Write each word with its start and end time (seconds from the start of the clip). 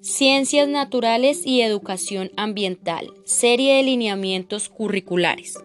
Ciencias 0.00 0.68
Naturales 0.68 1.44
y 1.44 1.60
Educación 1.60 2.30
Ambiental, 2.36 3.12
serie 3.24 3.74
de 3.74 3.82
lineamientos 3.82 4.68
curriculares. 4.68 5.58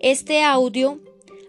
Este 0.00 0.42
audio, 0.42 0.98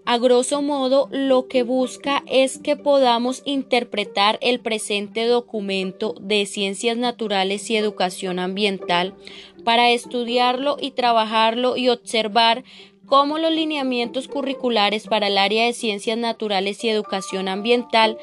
a 0.05 0.19
grosso 0.19 0.61
modo, 0.61 1.09
lo 1.11 1.47
que 1.47 1.63
busca 1.63 2.23
es 2.27 2.59
que 2.59 2.75
podamos 2.75 3.41
interpretar 3.45 4.37
el 4.41 4.59
presente 4.59 5.25
documento 5.25 6.13
de 6.21 6.45
Ciencias 6.45 6.95
Naturales 6.95 7.67
y 7.71 7.75
Educación 7.75 8.37
Ambiental 8.37 9.15
para 9.63 9.89
estudiarlo 9.89 10.77
y 10.79 10.91
trabajarlo 10.91 11.75
y 11.75 11.89
observar 11.89 12.63
cómo 13.07 13.39
los 13.39 13.51
lineamientos 13.51 14.27
curriculares 14.27 15.07
para 15.07 15.27
el 15.27 15.39
área 15.39 15.65
de 15.65 15.73
Ciencias 15.73 16.19
Naturales 16.19 16.83
y 16.83 16.89
Educación 16.89 17.47
Ambiental 17.47 18.17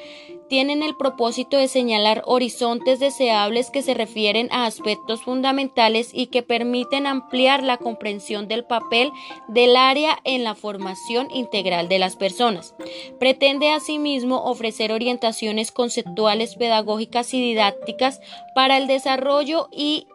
tienen 0.49 0.83
el 0.83 0.97
propósito 0.97 1.57
de 1.57 1.69
señalar 1.69 2.23
horizontes 2.27 3.01
deseables 3.01 3.71
que 3.71 3.83
se 3.83 3.95
refieren 3.95 4.49
a 4.51 4.67
aspectos 4.67 5.23
fundamentales 5.23 6.11
y 6.13 6.27
que 6.27 6.43
permiten 6.43 7.07
ampliar 7.07 7.63
la 7.63 7.77
comprensión 7.77 8.49
del 8.49 8.65
papel 8.65 9.13
del 9.49 9.77
área 9.77 10.19
en 10.25 10.45
la 10.45 10.55
formación 10.55 11.31
integral 11.31 11.89
de 11.89 11.99
las 11.99 12.17
personas. 12.17 12.75
Pretende 13.19 13.71
asimismo 13.71 14.45
ofrecer 14.45 14.93
orientaciones 14.93 15.73
conceptuales, 15.73 16.57
pedagógicas 16.57 17.35
y 17.35 17.41
didácticas 17.41 18.21
para 18.55 18.77
el 18.77 18.87
desarrollo 18.87 19.69
y 19.71 20.07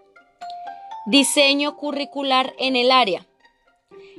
diseño 1.05 1.75
curricular 1.75 2.53
en 2.57 2.75
el 2.75 2.91
área 2.91 3.25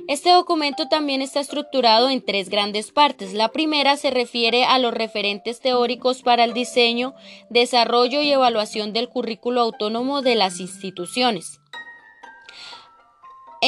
este 0.07 0.29
documento 0.29 0.87
también 0.87 1.21
está 1.21 1.39
estructurado 1.39 2.09
en 2.09 2.23
tres 2.23 2.49
grandes 2.49 2.91
partes. 2.91 3.33
La 3.33 3.49
primera 3.49 3.97
se 3.97 4.11
refiere 4.11 4.63
a 4.65 4.77
los 4.77 4.93
referentes 4.93 5.59
teóricos 5.59 6.21
para 6.21 6.43
el 6.43 6.53
diseño, 6.53 7.15
desarrollo 7.49 8.21
y 8.21 8.31
evaluación 8.31 8.93
del 8.93 9.09
currículo 9.09 9.61
autónomo 9.61 10.21
de 10.21 10.35
las 10.35 10.59
instituciones. 10.59 11.59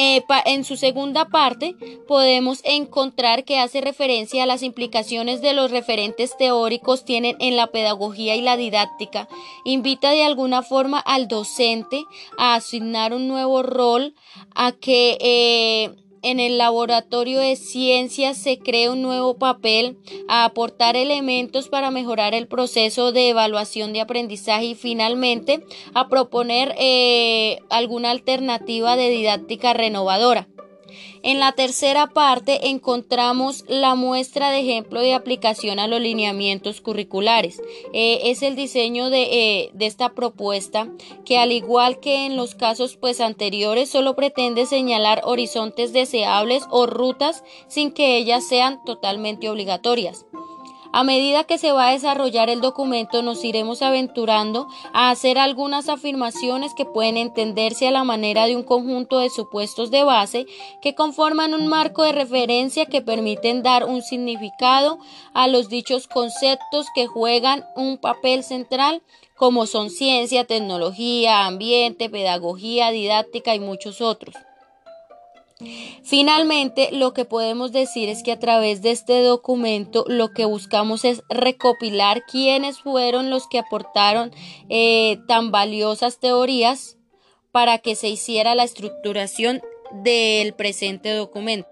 Eh, 0.00 0.22
en 0.44 0.62
su 0.62 0.76
segunda 0.76 1.24
parte 1.24 1.74
podemos 2.06 2.60
encontrar 2.62 3.42
que 3.42 3.58
hace 3.58 3.80
referencia 3.80 4.44
a 4.44 4.46
las 4.46 4.62
implicaciones 4.62 5.42
de 5.42 5.54
los 5.54 5.72
referentes 5.72 6.36
teóricos 6.36 7.04
tienen 7.04 7.34
en 7.40 7.56
la 7.56 7.66
pedagogía 7.66 8.36
y 8.36 8.42
la 8.42 8.56
didáctica. 8.56 9.28
Invita 9.64 10.10
de 10.10 10.22
alguna 10.22 10.62
forma 10.62 11.00
al 11.00 11.26
docente 11.26 12.04
a 12.36 12.54
asignar 12.54 13.12
un 13.12 13.26
nuevo 13.26 13.64
rol, 13.64 14.14
a 14.54 14.70
que 14.70 15.18
eh, 15.20 15.96
en 16.22 16.40
el 16.40 16.58
laboratorio 16.58 17.40
de 17.40 17.56
ciencias 17.56 18.36
se 18.36 18.58
crea 18.58 18.92
un 18.92 19.02
nuevo 19.02 19.38
papel 19.38 19.98
a 20.28 20.44
aportar 20.44 20.96
elementos 20.96 21.68
para 21.68 21.90
mejorar 21.90 22.34
el 22.34 22.48
proceso 22.48 23.12
de 23.12 23.30
evaluación 23.30 23.92
de 23.92 24.00
aprendizaje 24.00 24.66
y 24.66 24.74
finalmente 24.74 25.64
a 25.94 26.08
proponer 26.08 26.74
eh, 26.78 27.58
alguna 27.70 28.10
alternativa 28.10 28.96
de 28.96 29.10
didáctica 29.10 29.72
renovadora. 29.72 30.48
En 31.22 31.40
la 31.40 31.52
tercera 31.52 32.08
parte 32.08 32.68
encontramos 32.68 33.64
la 33.68 33.94
muestra 33.94 34.50
de 34.50 34.60
ejemplo 34.60 35.00
de 35.00 35.14
aplicación 35.14 35.78
a 35.78 35.86
los 35.86 36.00
lineamientos 36.00 36.80
curriculares. 36.80 37.60
Eh, 37.92 38.20
es 38.24 38.42
el 38.42 38.56
diseño 38.56 39.10
de, 39.10 39.22
eh, 39.22 39.70
de, 39.74 39.86
esta 39.86 40.14
propuesta 40.14 40.88
que 41.24 41.38
al 41.38 41.52
igual 41.52 42.00
que 42.00 42.26
en 42.26 42.36
los 42.36 42.54
casos 42.54 42.96
pues 42.96 43.20
anteriores 43.20 43.90
solo 43.90 44.16
pretende 44.16 44.66
señalar 44.66 45.22
horizontes 45.24 45.92
deseables 45.92 46.64
o 46.70 46.86
rutas 46.86 47.42
sin 47.66 47.92
que 47.92 48.16
ellas 48.16 48.46
sean 48.46 48.84
totalmente 48.84 49.48
obligatorias. 49.48 50.26
A 50.90 51.04
medida 51.04 51.44
que 51.44 51.58
se 51.58 51.72
va 51.72 51.88
a 51.88 51.92
desarrollar 51.92 52.48
el 52.48 52.62
documento 52.62 53.22
nos 53.22 53.44
iremos 53.44 53.82
aventurando 53.82 54.68
a 54.94 55.10
hacer 55.10 55.38
algunas 55.38 55.88
afirmaciones 55.88 56.72
que 56.72 56.86
pueden 56.86 57.18
entenderse 57.18 57.86
a 57.86 57.90
la 57.90 58.04
manera 58.04 58.46
de 58.46 58.56
un 58.56 58.62
conjunto 58.62 59.18
de 59.18 59.28
supuestos 59.28 59.90
de 59.90 60.02
base 60.02 60.46
que 60.80 60.94
conforman 60.94 61.52
un 61.52 61.66
marco 61.66 62.04
de 62.04 62.12
referencia 62.12 62.86
que 62.86 63.02
permiten 63.02 63.62
dar 63.62 63.84
un 63.84 64.00
significado 64.00 64.98
a 65.34 65.46
los 65.46 65.68
dichos 65.68 66.08
conceptos 66.08 66.86
que 66.94 67.06
juegan 67.06 67.66
un 67.76 67.98
papel 67.98 68.42
central 68.42 69.02
como 69.36 69.66
son 69.66 69.90
ciencia, 69.90 70.46
tecnología, 70.46 71.46
ambiente, 71.46 72.10
pedagogía, 72.10 72.90
didáctica 72.90 73.54
y 73.54 73.60
muchos 73.60 74.00
otros. 74.00 74.34
Finalmente, 76.04 76.90
lo 76.92 77.12
que 77.12 77.24
podemos 77.24 77.72
decir 77.72 78.08
es 78.08 78.22
que 78.22 78.32
a 78.32 78.38
través 78.38 78.80
de 78.80 78.92
este 78.92 79.22
documento 79.22 80.04
lo 80.06 80.32
que 80.32 80.44
buscamos 80.44 81.04
es 81.04 81.22
recopilar 81.28 82.24
quiénes 82.26 82.80
fueron 82.80 83.28
los 83.28 83.48
que 83.48 83.58
aportaron 83.58 84.30
eh, 84.68 85.18
tan 85.26 85.50
valiosas 85.50 86.20
teorías 86.20 86.96
para 87.50 87.78
que 87.78 87.96
se 87.96 88.08
hiciera 88.08 88.54
la 88.54 88.62
estructuración 88.62 89.60
del 89.92 90.54
presente 90.54 91.12
documento. 91.12 91.68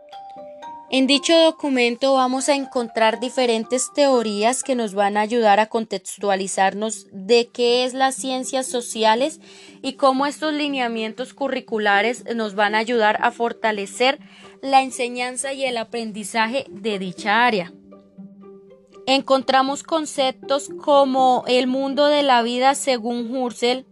En 0.89 1.09
dicho 1.09 1.37
documento 1.37 2.15
vamos 2.15 2.49
a 2.49 2.55
encontrar 2.55 3.19
diferentes 3.19 3.93
teorías 3.93 4.63
que 4.63 4.77
nos 4.77 4.95
van 4.95 5.17
a 5.17 5.23
ayudar 5.23 5.59
a 5.59 5.67
contextualizarnos 5.67 7.09
de 7.11 7.49
qué 7.49 7.85
es 7.85 7.93
las 7.93 8.15
ciencias 8.15 8.69
sociales 8.69 9.41
y 9.83 9.95
cómo 9.95 10.27
estos 10.27 10.53
lineamientos 10.53 11.35
curriculares 11.35 12.25
nos 12.37 12.55
van 12.55 12.77
a 12.77 12.79
ayudar 12.79 13.19
a 13.21 13.33
fortalecer 13.33 14.21
la 14.63 14.81
enseñanza 14.81 15.53
y 15.53 15.65
el 15.65 15.77
aprendizaje 15.77 16.67
de 16.71 17.01
dicha 17.01 17.45
área. 17.45 17.73
Encontramos 19.09 19.83
conceptos 19.83 20.71
como 20.81 21.43
el 21.49 21.67
mundo 21.67 22.07
de 22.07 22.23
la 22.23 22.43
vida 22.43 22.77
según 22.77 23.35
Husserl, 23.35 23.87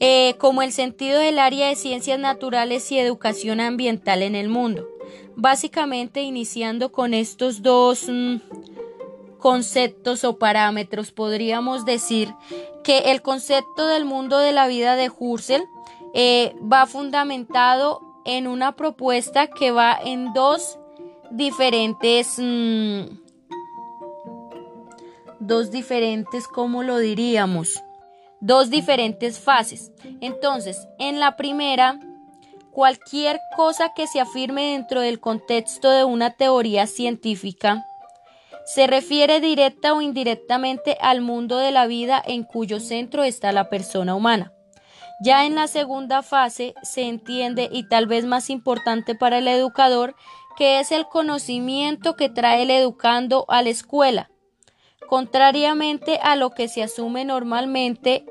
eh, 0.00 0.34
como 0.38 0.60
el 0.60 0.72
sentido 0.72 1.18
del 1.18 1.38
área 1.38 1.68
de 1.68 1.76
ciencias 1.76 2.18
naturales 2.18 2.92
y 2.92 2.98
educación 2.98 3.60
ambiental 3.60 4.22
en 4.22 4.34
el 4.34 4.50
mundo 4.50 4.86
Básicamente 5.36 6.22
iniciando 6.22 6.92
con 6.92 7.14
estos 7.14 7.62
dos 7.62 8.06
mm, 8.08 8.36
conceptos 9.38 10.24
o 10.24 10.38
parámetros, 10.38 11.12
podríamos 11.12 11.84
decir 11.84 12.34
que 12.84 13.10
el 13.10 13.22
concepto 13.22 13.86
del 13.86 14.04
mundo 14.04 14.38
de 14.38 14.52
la 14.52 14.66
vida 14.66 14.96
de 14.96 15.10
Husserl 15.16 15.64
eh, 16.14 16.54
va 16.60 16.86
fundamentado 16.86 18.00
en 18.24 18.46
una 18.46 18.76
propuesta 18.76 19.46
que 19.46 19.70
va 19.70 19.98
en 20.02 20.32
dos 20.34 20.78
diferentes 21.30 22.36
mm, 22.38 23.20
dos 25.40 25.70
diferentes, 25.70 26.46
¿cómo 26.46 26.82
lo 26.82 26.98
diríamos? 26.98 27.82
Dos 28.40 28.70
diferentes 28.70 29.38
fases. 29.38 29.90
Entonces, 30.20 30.86
en 30.98 31.18
la 31.18 31.36
primera 31.36 31.98
Cualquier 32.72 33.40
cosa 33.56 33.92
que 33.94 34.06
se 34.06 34.20
afirme 34.20 34.72
dentro 34.72 35.00
del 35.00 35.18
contexto 35.18 35.90
de 35.90 36.04
una 36.04 36.30
teoría 36.30 36.86
científica 36.86 37.84
se 38.64 38.86
refiere 38.86 39.40
directa 39.40 39.92
o 39.92 40.00
indirectamente 40.00 40.96
al 41.00 41.20
mundo 41.20 41.58
de 41.58 41.72
la 41.72 41.86
vida 41.88 42.22
en 42.24 42.44
cuyo 42.44 42.78
centro 42.78 43.24
está 43.24 43.50
la 43.50 43.68
persona 43.68 44.14
humana. 44.14 44.52
Ya 45.22 45.44
en 45.44 45.56
la 45.56 45.66
segunda 45.66 46.22
fase 46.22 46.74
se 46.82 47.02
entiende, 47.02 47.68
y 47.72 47.88
tal 47.88 48.06
vez 48.06 48.24
más 48.24 48.48
importante 48.48 49.14
para 49.14 49.38
el 49.38 49.48
educador, 49.48 50.14
que 50.56 50.78
es 50.78 50.92
el 50.92 51.06
conocimiento 51.06 52.14
que 52.14 52.28
trae 52.28 52.62
el 52.62 52.70
educando 52.70 53.44
a 53.48 53.62
la 53.62 53.70
escuela. 53.70 54.30
Contrariamente 55.08 56.20
a 56.22 56.36
lo 56.36 56.50
que 56.50 56.68
se 56.68 56.82
asume 56.82 57.24
normalmente, 57.24 58.24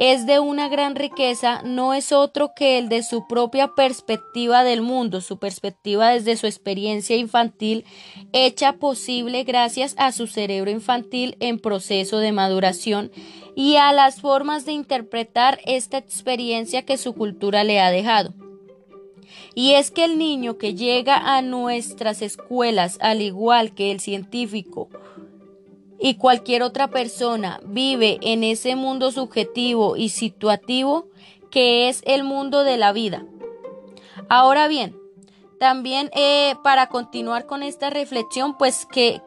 es 0.00 0.24
de 0.24 0.40
una 0.40 0.70
gran 0.70 0.96
riqueza 0.96 1.60
no 1.62 1.92
es 1.92 2.10
otro 2.10 2.54
que 2.56 2.78
el 2.78 2.88
de 2.88 3.02
su 3.02 3.26
propia 3.28 3.74
perspectiva 3.74 4.64
del 4.64 4.80
mundo, 4.80 5.20
su 5.20 5.38
perspectiva 5.38 6.08
desde 6.08 6.38
su 6.38 6.46
experiencia 6.46 7.16
infantil, 7.16 7.84
hecha 8.32 8.72
posible 8.72 9.44
gracias 9.44 9.94
a 9.98 10.12
su 10.12 10.26
cerebro 10.26 10.70
infantil 10.70 11.36
en 11.38 11.58
proceso 11.58 12.16
de 12.16 12.32
maduración 12.32 13.12
y 13.54 13.76
a 13.76 13.92
las 13.92 14.22
formas 14.22 14.64
de 14.64 14.72
interpretar 14.72 15.60
esta 15.66 15.98
experiencia 15.98 16.86
que 16.86 16.96
su 16.96 17.12
cultura 17.12 17.62
le 17.62 17.78
ha 17.78 17.90
dejado. 17.90 18.32
Y 19.54 19.72
es 19.72 19.90
que 19.90 20.04
el 20.04 20.16
niño 20.16 20.56
que 20.56 20.74
llega 20.74 21.36
a 21.36 21.42
nuestras 21.42 22.22
escuelas, 22.22 22.96
al 23.02 23.20
igual 23.20 23.74
que 23.74 23.90
el 23.90 24.00
científico, 24.00 24.88
y 26.00 26.14
cualquier 26.14 26.62
otra 26.62 26.88
persona 26.88 27.60
vive 27.64 28.18
en 28.22 28.42
ese 28.42 28.74
mundo 28.74 29.12
subjetivo 29.12 29.96
y 29.96 30.08
situativo 30.08 31.06
que 31.50 31.88
es 31.88 32.02
el 32.06 32.24
mundo 32.24 32.64
de 32.64 32.76
la 32.76 32.92
vida. 32.92 33.24
Ahora 34.28 34.68
bien, 34.68 34.96
también 35.58 36.10
eh, 36.14 36.54
para 36.62 36.88
continuar 36.88 37.46
con 37.46 37.62
esta 37.62 37.90
reflexión, 37.90 38.56
pues 38.56 38.86
que 38.86 39.20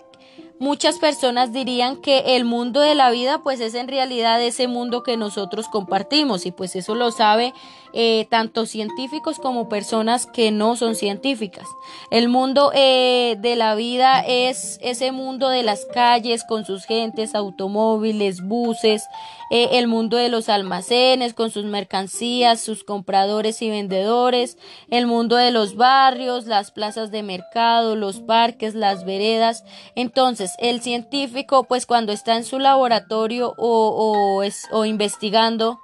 muchas 0.60 0.98
personas 0.98 1.52
dirían 1.52 1.98
que 1.98 2.36
el 2.36 2.46
mundo 2.46 2.80
de 2.80 2.96
la 2.96 3.12
vida 3.12 3.44
pues 3.44 3.60
es 3.60 3.76
en 3.76 3.88
realidad 3.88 4.42
ese 4.42 4.68
mundo 4.68 5.04
que 5.04 5.18
nosotros 5.18 5.68
compartimos 5.68 6.46
y 6.46 6.52
pues 6.52 6.76
eso 6.76 6.96
lo 6.96 7.12
sabe 7.12 7.54
eh, 7.94 8.28
tanto 8.30 8.66
científicos 8.66 9.38
como 9.38 9.70
personas 9.70 10.26
que 10.26 10.50
no 10.50 10.76
son 10.76 10.96
científicas. 10.96 11.68
El 12.10 12.28
mundo 12.28 12.72
eh, 12.74 13.38
de 13.40 13.56
la 13.56 13.76
vida 13.76 14.22
es 14.28 14.80
ese 14.82 15.12
mundo 15.12 15.50
de 15.50 15.62
las 15.62 15.86
calles 15.94 16.44
con 16.44 16.66
sus 16.66 16.86
gentes, 16.86 17.36
automóviles, 17.36 18.42
buses, 18.42 19.04
eh, 19.52 19.78
el 19.78 19.88
mundo 19.88 20.18
de 20.18 20.30
los 20.30 20.50
almacenes 20.50 21.36
con 21.36 21.52
sus 21.52 21.66
mercancías, 21.66 22.60
sus 22.60 22.84
compradores 22.84 23.62
y 23.62 23.70
vendedores, 23.70 24.58
el 24.90 25.06
mundo 25.06 25.36
de 25.36 25.52
los 25.52 25.76
barrios, 25.76 26.48
las 26.48 26.72
plazas 26.72 27.12
de 27.12 27.22
mercado, 27.22 27.96
los 27.96 28.22
parques, 28.22 28.74
las 28.74 29.06
veredas. 29.06 29.64
Entonces, 29.94 30.54
el 30.58 30.82
científico, 30.82 31.66
pues 31.66 31.86
cuando 31.86 32.12
está 32.12 32.36
en 32.36 32.44
su 32.44 32.58
laboratorio 32.58 33.54
o, 33.58 34.42
o 34.72 34.86
investigando, 34.86 35.83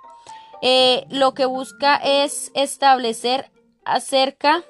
eh, 0.61 1.05
lo 1.09 1.33
que 1.33 1.45
busca 1.45 1.95
es 1.95 2.51
establecer 2.53 3.51
acerca 3.85 4.63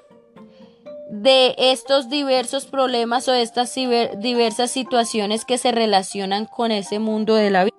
de 1.10 1.56
estos 1.58 2.08
diversos 2.08 2.66
problemas 2.66 3.26
o 3.26 3.32
estas 3.32 3.74
diversas 3.74 4.70
situaciones 4.70 5.44
que 5.44 5.58
se 5.58 5.72
relacionan 5.72 6.46
con 6.46 6.70
ese 6.70 7.00
mundo 7.00 7.34
de 7.34 7.50
la 7.50 7.64
vida. 7.64 7.76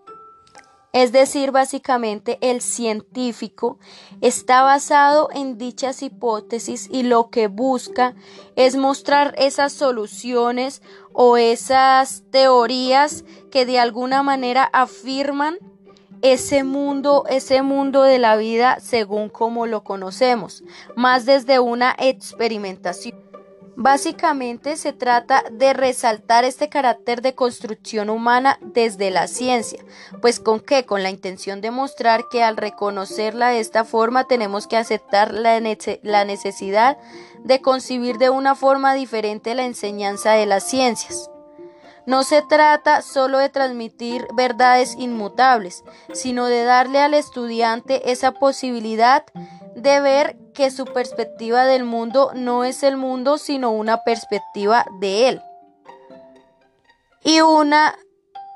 Es 0.94 1.14
decir, 1.14 1.52
básicamente 1.52 2.38
el 2.42 2.60
científico 2.60 3.80
está 4.20 4.62
basado 4.64 5.30
en 5.34 5.58
dichas 5.58 6.04
hipótesis 6.04 6.90
y 6.92 7.04
lo 7.04 7.30
que 7.30 7.48
busca 7.48 8.14
es 8.58 8.76
mostrar 8.76 9.34
esas 9.38 9.72
soluciones 9.72 10.82
o 11.14 11.38
esas 11.38 12.24
teorías 12.30 13.24
que 13.52 13.66
de 13.66 13.80
alguna 13.80 14.22
manera 14.22 14.70
afirman 14.74 15.58
ese 16.22 16.64
mundo, 16.64 17.26
ese 17.30 17.62
mundo 17.62 18.04
de 18.04 18.20
la 18.20 18.36
vida 18.36 18.80
según 18.80 19.30
como 19.30 19.66
lo 19.68 19.84
conocemos, 19.84 20.64
más 20.96 21.26
desde 21.26 21.60
una 21.60 21.96
experimentación. 21.98 23.32
Básicamente 23.78 24.76
se 24.76 24.94
trata 24.94 25.44
de 25.50 25.74
resaltar 25.74 26.44
este 26.44 26.70
carácter 26.70 27.22
de 27.22 27.34
construcción 27.34 28.10
humana 28.10 28.60
desde 28.62 29.10
la 29.10 29.28
ciencia, 29.28 29.84
pues 30.22 30.40
con 30.40 30.60
qué, 30.60 30.86
con 30.86 31.04
la 31.04 31.10
intención 31.10 31.62
de 31.62 31.72
mostrar 31.72 32.26
que 32.30 32.44
al 32.44 32.58
reconocerla 32.58 33.50
de 33.50 33.60
esta 33.60 33.86
forma 33.86 34.26
tenemos 34.26 34.68
que 34.68 34.78
aceptar 34.78 35.34
la, 35.34 35.60
la 36.04 36.26
necesidad 36.26 36.98
de 37.44 37.62
concebir 37.62 38.18
de 38.18 38.30
una 38.30 38.56
forma 38.56 38.94
diferente 38.94 39.56
la 39.56 39.66
enseñanza 39.66 40.34
de 40.34 40.46
las 40.46 40.70
ciencias. 40.70 41.31
No 42.06 42.24
se 42.24 42.42
trata 42.42 43.02
solo 43.02 43.38
de 43.38 43.50
transmitir 43.50 44.28
verdades 44.34 44.96
inmutables, 44.98 45.84
sino 46.14 46.46
de 46.48 46.64
darle 46.64 47.00
al 47.00 47.14
estudiante 47.14 48.12
esa 48.12 48.32
posibilidad 48.32 49.24
de 49.76 50.02
ver 50.02 50.38
que 50.54 50.72
su 50.72 50.86
perspectiva 50.86 51.66
del 51.66 51.84
mundo 51.84 52.32
no 52.34 52.64
es 52.64 52.84
el 52.84 52.98
mundo, 52.98 53.38
sino 53.38 53.72
una 53.72 54.04
perspectiva 54.04 54.86
de 55.00 55.30
él. 55.30 55.42
Y 57.24 57.42
una 57.42 57.96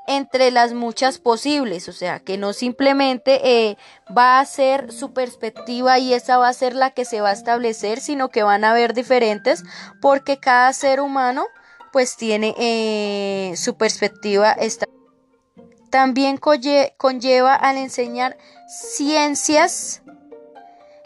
entre 0.06 0.50
las 0.50 0.72
muchas 0.72 1.18
posibles, 1.18 1.88
o 1.88 1.92
sea, 1.92 2.20
que 2.20 2.38
no 2.38 2.52
simplemente 2.52 3.68
eh, 3.68 3.76
va 4.16 4.38
a 4.38 4.44
ser 4.44 4.92
su 4.92 5.12
perspectiva 5.12 5.98
y 5.98 6.14
esa 6.14 6.38
va 6.38 6.48
a 6.48 6.52
ser 6.52 6.74
la 6.74 6.90
que 6.90 7.04
se 7.04 7.20
va 7.20 7.30
a 7.30 7.32
establecer, 7.32 8.00
sino 8.00 8.28
que 8.28 8.42
van 8.42 8.64
a 8.64 8.70
haber 8.70 8.94
diferentes 8.94 9.64
porque 10.00 10.38
cada 10.38 10.72
ser 10.72 11.00
humano 11.00 11.46
pues 11.96 12.18
tiene 12.18 12.54
eh, 12.58 13.54
su 13.56 13.78
perspectiva 13.78 14.52
esta 14.52 14.84
también 15.88 16.36
conlleva 16.36 17.54
al 17.54 17.78
enseñar 17.78 18.36
ciencias 18.68 20.02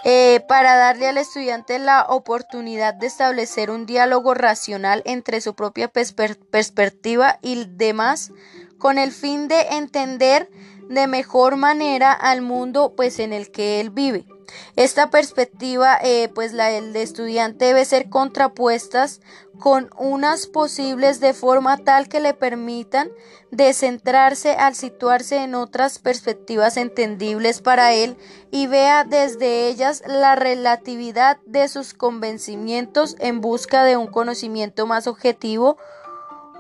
eh, 0.03 0.41
para 0.49 0.75
darle 0.75 1.07
al 1.07 1.19
estudiante 1.19 1.79
la 1.79 2.07
oportunidad 2.09 2.95
de 2.95 3.07
establecer 3.07 3.71
un 3.71 3.87
diálogo 3.87 4.35
racional 4.35 5.03
entre 5.05 5.41
su 5.41 5.55
propia 5.55 5.87
perspectiva 5.87 7.39
y 7.41 7.67
demás 7.67 8.33
con 8.77 8.99
el 8.99 9.13
fin 9.13 9.47
de 9.47 9.61
entender 9.77 10.51
de 10.89 11.07
mejor 11.07 11.55
manera 11.55 12.13
al 12.13 12.43
mundo 12.43 12.95
pues 12.97 13.21
en 13.21 13.33
el 13.33 13.53
que 13.53 13.79
él 13.79 13.91
vive. 13.91 14.27
Esta 14.76 15.11
perspectiva, 15.11 15.99
eh, 16.02 16.31
pues 16.35 16.52
la 16.52 16.69
del 16.69 16.94
estudiante 16.97 17.67
debe 17.67 17.85
ser 17.85 18.08
contrapuestas 18.08 19.20
con 19.58 19.91
unas 19.99 20.47
posibles 20.47 21.20
de 21.20 21.35
forma 21.35 21.76
tal 21.79 22.08
que 22.08 22.20
le 22.20 22.35
permitan 22.35 23.11
descentrarse 23.50 24.52
al 24.52 24.75
situarse 24.75 25.43
en 25.43 25.55
otras 25.55 25.99
perspectivas 25.99 26.76
entendibles 26.76 27.61
para 27.61 27.93
él 27.93 28.17
y 28.50 28.67
vea 28.67 29.05
desde 29.05 29.69
ellas 29.69 30.02
la 30.06 30.35
relatividad 30.35 31.38
de 31.46 31.69
sus 31.69 31.94
convencimientos 31.94 33.17
en 33.19 33.41
busca 33.41 33.85
de 33.85 33.96
un 33.96 34.06
conocimiento 34.06 34.87
más 34.87 35.06
objetivo 35.06 35.76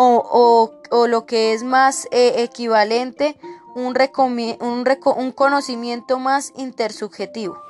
o, 0.02 0.72
lo 1.08 1.26
que 1.26 1.52
es 1.52 1.62
más 1.62 2.06
eh, 2.10 2.42
equivalente, 2.42 3.36
un, 3.74 3.94
un 4.18 5.32
conocimiento 5.32 6.18
más 6.18 6.52
intersubjetivo. 6.56 7.69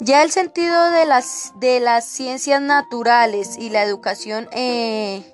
Ya 0.00 0.22
el 0.22 0.30
sentido 0.30 0.90
de 0.90 1.06
las, 1.06 1.52
de 1.56 1.80
las 1.80 2.04
ciencias 2.04 2.60
naturales 2.60 3.56
y 3.58 3.70
la 3.70 3.82
educación 3.82 4.46
eh, 4.52 5.24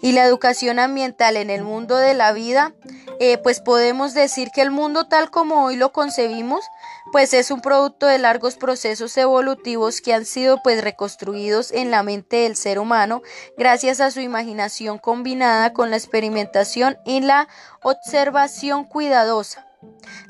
y 0.00 0.12
la 0.12 0.24
educación 0.24 0.78
ambiental 0.78 1.36
en 1.36 1.50
el 1.50 1.64
mundo 1.64 1.96
de 1.96 2.14
la 2.14 2.32
vida, 2.32 2.72
eh, 3.18 3.36
pues 3.38 3.60
podemos 3.60 4.14
decir 4.14 4.50
que 4.54 4.62
el 4.62 4.70
mundo 4.70 5.08
tal 5.08 5.32
como 5.32 5.64
hoy 5.64 5.74
lo 5.74 5.92
concebimos, 5.92 6.64
pues 7.10 7.34
es 7.34 7.50
un 7.50 7.60
producto 7.60 8.06
de 8.06 8.18
largos 8.18 8.54
procesos 8.54 9.16
evolutivos 9.16 10.00
que 10.00 10.14
han 10.14 10.24
sido 10.24 10.62
pues 10.62 10.84
reconstruidos 10.84 11.72
en 11.72 11.90
la 11.90 12.04
mente 12.04 12.36
del 12.36 12.54
ser 12.54 12.78
humano 12.78 13.22
gracias 13.56 14.00
a 14.00 14.12
su 14.12 14.20
imaginación 14.20 14.98
combinada 14.98 15.72
con 15.72 15.90
la 15.90 15.96
experimentación 15.96 16.96
y 17.04 17.20
la 17.22 17.48
observación 17.82 18.84
cuidadosa. 18.84 19.67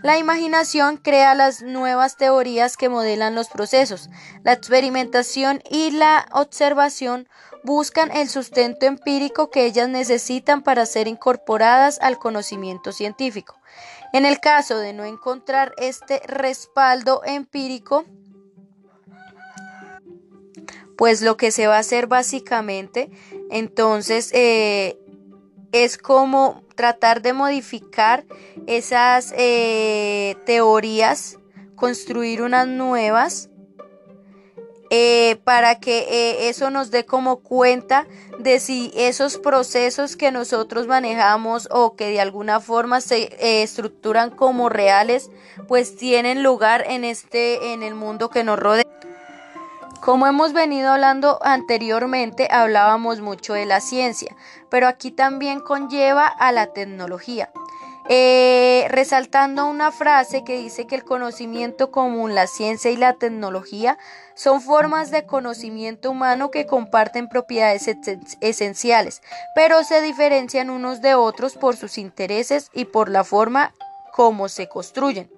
La 0.02 0.18
imaginación 0.18 0.96
crea 0.96 1.34
las 1.34 1.62
nuevas 1.62 2.16
teorías 2.16 2.76
que 2.76 2.88
modelan 2.88 3.34
los 3.34 3.48
procesos. 3.48 4.10
La 4.42 4.52
experimentación 4.52 5.62
y 5.70 5.90
la 5.90 6.26
observación 6.32 7.28
buscan 7.64 8.10
el 8.12 8.28
sustento 8.28 8.86
empírico 8.86 9.50
que 9.50 9.64
ellas 9.64 9.88
necesitan 9.88 10.62
para 10.62 10.86
ser 10.86 11.08
incorporadas 11.08 11.98
al 12.00 12.18
conocimiento 12.18 12.92
científico. 12.92 13.58
En 14.12 14.24
el 14.24 14.40
caso 14.40 14.78
de 14.78 14.92
no 14.92 15.04
encontrar 15.04 15.74
este 15.78 16.20
respaldo 16.26 17.22
empírico, 17.24 18.04
pues 20.96 21.22
lo 21.22 21.36
que 21.36 21.50
se 21.50 21.66
va 21.66 21.76
a 21.76 21.80
hacer 21.80 22.06
básicamente, 22.06 23.10
entonces, 23.50 24.30
eh, 24.32 24.98
es 25.72 25.98
como 25.98 26.62
tratar 26.74 27.22
de 27.22 27.32
modificar 27.32 28.24
esas 28.66 29.32
eh, 29.36 30.36
teorías, 30.44 31.38
construir 31.74 32.42
unas 32.42 32.66
nuevas, 32.66 33.50
eh, 34.90 35.36
para 35.44 35.80
que 35.80 35.98
eh, 35.98 36.48
eso 36.48 36.70
nos 36.70 36.90
dé 36.90 37.04
como 37.04 37.40
cuenta 37.40 38.06
de 38.38 38.58
si 38.58 38.90
esos 38.96 39.36
procesos 39.36 40.16
que 40.16 40.32
nosotros 40.32 40.86
manejamos 40.86 41.68
o 41.70 41.94
que 41.94 42.06
de 42.06 42.20
alguna 42.20 42.60
forma 42.60 43.02
se 43.02 43.62
estructuran 43.62 44.30
como 44.30 44.70
reales, 44.70 45.30
pues 45.66 45.94
tienen 45.96 46.42
lugar 46.42 46.84
en 46.88 47.04
este, 47.04 47.74
en 47.74 47.82
el 47.82 47.94
mundo 47.94 48.30
que 48.30 48.44
nos 48.44 48.58
rodea. 48.58 48.84
Como 50.00 50.26
hemos 50.26 50.52
venido 50.52 50.92
hablando 50.92 51.38
anteriormente, 51.42 52.48
hablábamos 52.50 53.20
mucho 53.20 53.54
de 53.54 53.66
la 53.66 53.80
ciencia, 53.80 54.34
pero 54.70 54.86
aquí 54.86 55.10
también 55.10 55.60
conlleva 55.60 56.26
a 56.26 56.52
la 56.52 56.68
tecnología. 56.68 57.50
Eh, 58.10 58.86
resaltando 58.88 59.66
una 59.66 59.92
frase 59.92 60.42
que 60.42 60.56
dice 60.56 60.86
que 60.86 60.94
el 60.94 61.04
conocimiento 61.04 61.90
común, 61.90 62.34
la 62.34 62.46
ciencia 62.46 62.90
y 62.90 62.96
la 62.96 63.14
tecnología 63.14 63.98
son 64.34 64.62
formas 64.62 65.10
de 65.10 65.26
conocimiento 65.26 66.10
humano 66.12 66.50
que 66.50 66.64
comparten 66.64 67.28
propiedades 67.28 67.86
esenciales, 68.40 69.20
pero 69.54 69.84
se 69.84 70.00
diferencian 70.00 70.70
unos 70.70 71.02
de 71.02 71.16
otros 71.16 71.56
por 71.56 71.76
sus 71.76 71.98
intereses 71.98 72.70
y 72.72 72.86
por 72.86 73.10
la 73.10 73.24
forma 73.24 73.74
como 74.12 74.48
se 74.48 74.68
construyen. 74.68 75.30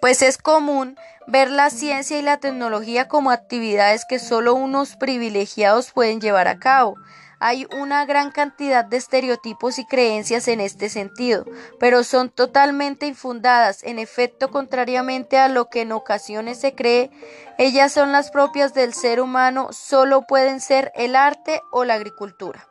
Pues 0.00 0.22
es 0.22 0.36
común 0.36 0.96
ver 1.28 1.50
la 1.50 1.68
ciencia 1.68 2.18
y 2.18 2.22
la 2.22 2.38
tecnología 2.38 3.06
como 3.06 3.30
actividades 3.30 4.06
que 4.06 4.18
solo 4.18 4.54
unos 4.54 4.96
privilegiados 4.96 5.92
pueden 5.92 6.20
llevar 6.20 6.48
a 6.48 6.58
cabo. 6.58 6.96
Hay 7.38 7.68
una 7.78 8.04
gran 8.06 8.32
cantidad 8.32 8.84
de 8.84 8.96
estereotipos 8.96 9.78
y 9.78 9.84
creencias 9.84 10.48
en 10.48 10.60
este 10.60 10.88
sentido, 10.88 11.44
pero 11.78 12.02
son 12.02 12.30
totalmente 12.30 13.06
infundadas. 13.06 13.84
En 13.84 13.98
efecto, 13.98 14.50
contrariamente 14.50 15.38
a 15.38 15.48
lo 15.48 15.68
que 15.68 15.82
en 15.82 15.92
ocasiones 15.92 16.58
se 16.58 16.74
cree, 16.74 17.10
ellas 17.58 17.92
son 17.92 18.10
las 18.10 18.30
propias 18.30 18.74
del 18.74 18.92
ser 18.94 19.20
humano, 19.20 19.68
solo 19.70 20.22
pueden 20.22 20.60
ser 20.60 20.90
el 20.96 21.14
arte 21.14 21.60
o 21.70 21.84
la 21.84 21.94
agricultura. 21.94 22.66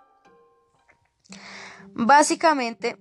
Básicamente, 1.93 2.97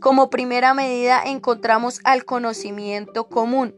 como 0.00 0.30
primera 0.30 0.74
medida 0.74 1.22
encontramos 1.24 2.00
al 2.04 2.24
conocimiento 2.24 3.28
común, 3.28 3.74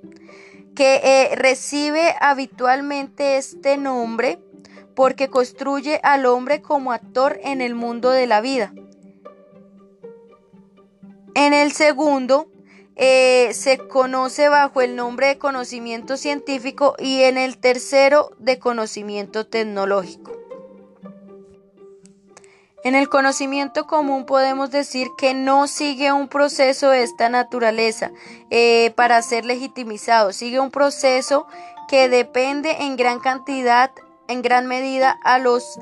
que 0.74 1.00
eh, 1.02 1.36
recibe 1.36 2.14
habitualmente 2.20 3.36
este 3.36 3.76
nombre 3.76 4.38
porque 4.94 5.28
construye 5.28 6.00
al 6.02 6.26
hombre 6.26 6.62
como 6.62 6.92
actor 6.92 7.38
en 7.42 7.60
el 7.60 7.74
mundo 7.74 8.10
de 8.10 8.26
la 8.26 8.40
vida. 8.40 8.72
En 11.34 11.54
el 11.54 11.72
segundo, 11.72 12.50
eh, 12.96 13.54
se 13.54 13.78
conoce 13.78 14.50
bajo 14.50 14.82
el 14.82 14.96
nombre 14.96 15.28
de 15.28 15.38
conocimiento 15.38 16.18
científico 16.18 16.96
y 16.98 17.22
en 17.22 17.38
el 17.38 17.56
tercero 17.56 18.32
de 18.38 18.58
conocimiento 18.58 19.46
tecnológico. 19.46 20.32
En 22.82 22.94
el 22.94 23.10
conocimiento 23.10 23.86
común 23.86 24.24
podemos 24.24 24.70
decir 24.70 25.08
que 25.18 25.34
no 25.34 25.66
sigue 25.66 26.12
un 26.12 26.28
proceso 26.28 26.88
de 26.88 27.02
esta 27.02 27.28
naturaleza 27.28 28.10
eh, 28.48 28.92
para 28.96 29.20
ser 29.20 29.44
legitimizado, 29.44 30.32
sigue 30.32 30.60
un 30.60 30.70
proceso 30.70 31.46
que 31.88 32.08
depende 32.08 32.76
en 32.80 32.96
gran 32.96 33.20
cantidad, 33.20 33.90
en 34.28 34.40
gran 34.40 34.66
medida 34.66 35.18
a 35.24 35.38
los 35.38 35.78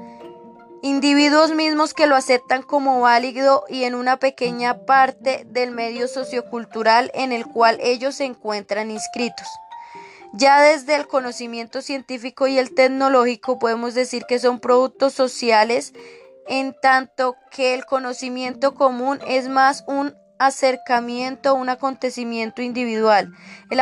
individuos 0.82 1.52
mismos 1.52 1.94
que 1.94 2.08
lo 2.08 2.16
aceptan 2.16 2.62
como 2.62 3.00
válido 3.00 3.64
y 3.68 3.84
en 3.84 3.94
una 3.94 4.16
pequeña 4.16 4.84
parte 4.84 5.44
del 5.46 5.70
medio 5.70 6.08
sociocultural 6.08 7.12
en 7.14 7.30
el 7.30 7.46
cual 7.46 7.78
ellos 7.80 8.16
se 8.16 8.24
encuentran 8.24 8.90
inscritos. 8.90 9.46
Ya 10.32 10.60
desde 10.60 10.94
el 10.96 11.06
conocimiento 11.06 11.80
científico 11.80 12.48
y 12.48 12.58
el 12.58 12.74
tecnológico 12.74 13.58
podemos 13.58 13.94
decir 13.94 14.24
que 14.28 14.38
son 14.38 14.60
productos 14.60 15.14
sociales 15.14 15.94
en 16.48 16.74
tanto 16.80 17.36
que 17.50 17.74
el 17.74 17.84
conocimiento 17.84 18.74
común 18.74 19.20
es 19.26 19.48
más 19.48 19.84
un 19.86 20.14
acercamiento, 20.38 21.54
un 21.54 21.68
acontecimiento 21.68 22.62
individual. 22.62 23.32
El, 23.70 23.80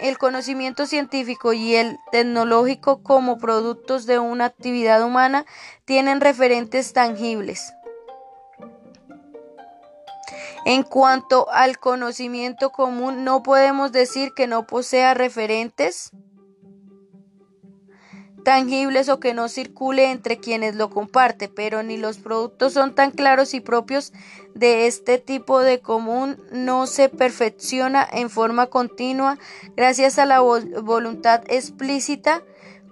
el 0.00 0.18
conocimiento 0.18 0.86
científico 0.86 1.52
y 1.52 1.74
el 1.74 1.98
tecnológico 2.10 3.02
como 3.02 3.38
productos 3.38 4.06
de 4.06 4.18
una 4.18 4.46
actividad 4.46 5.02
humana 5.02 5.44
tienen 5.84 6.20
referentes 6.20 6.92
tangibles. 6.92 7.72
En 10.64 10.82
cuanto 10.82 11.48
al 11.52 11.78
conocimiento 11.78 12.70
común, 12.70 13.22
no 13.22 13.42
podemos 13.44 13.92
decir 13.92 14.32
que 14.34 14.48
no 14.48 14.66
posea 14.66 15.14
referentes 15.14 16.10
tangibles 18.46 19.08
o 19.08 19.18
que 19.18 19.34
no 19.34 19.48
circule 19.48 20.12
entre 20.12 20.38
quienes 20.38 20.76
lo 20.76 20.88
comparte, 20.88 21.48
pero 21.48 21.82
ni 21.82 21.96
los 21.96 22.18
productos 22.18 22.74
son 22.74 22.94
tan 22.94 23.10
claros 23.10 23.54
y 23.54 23.60
propios 23.60 24.12
de 24.54 24.86
este 24.86 25.18
tipo 25.18 25.58
de 25.58 25.80
común 25.80 26.40
no 26.52 26.86
se 26.86 27.08
perfecciona 27.08 28.08
en 28.08 28.30
forma 28.30 28.68
continua 28.68 29.36
gracias 29.76 30.20
a 30.20 30.26
la 30.26 30.38
voluntad 30.38 31.42
explícita 31.48 32.44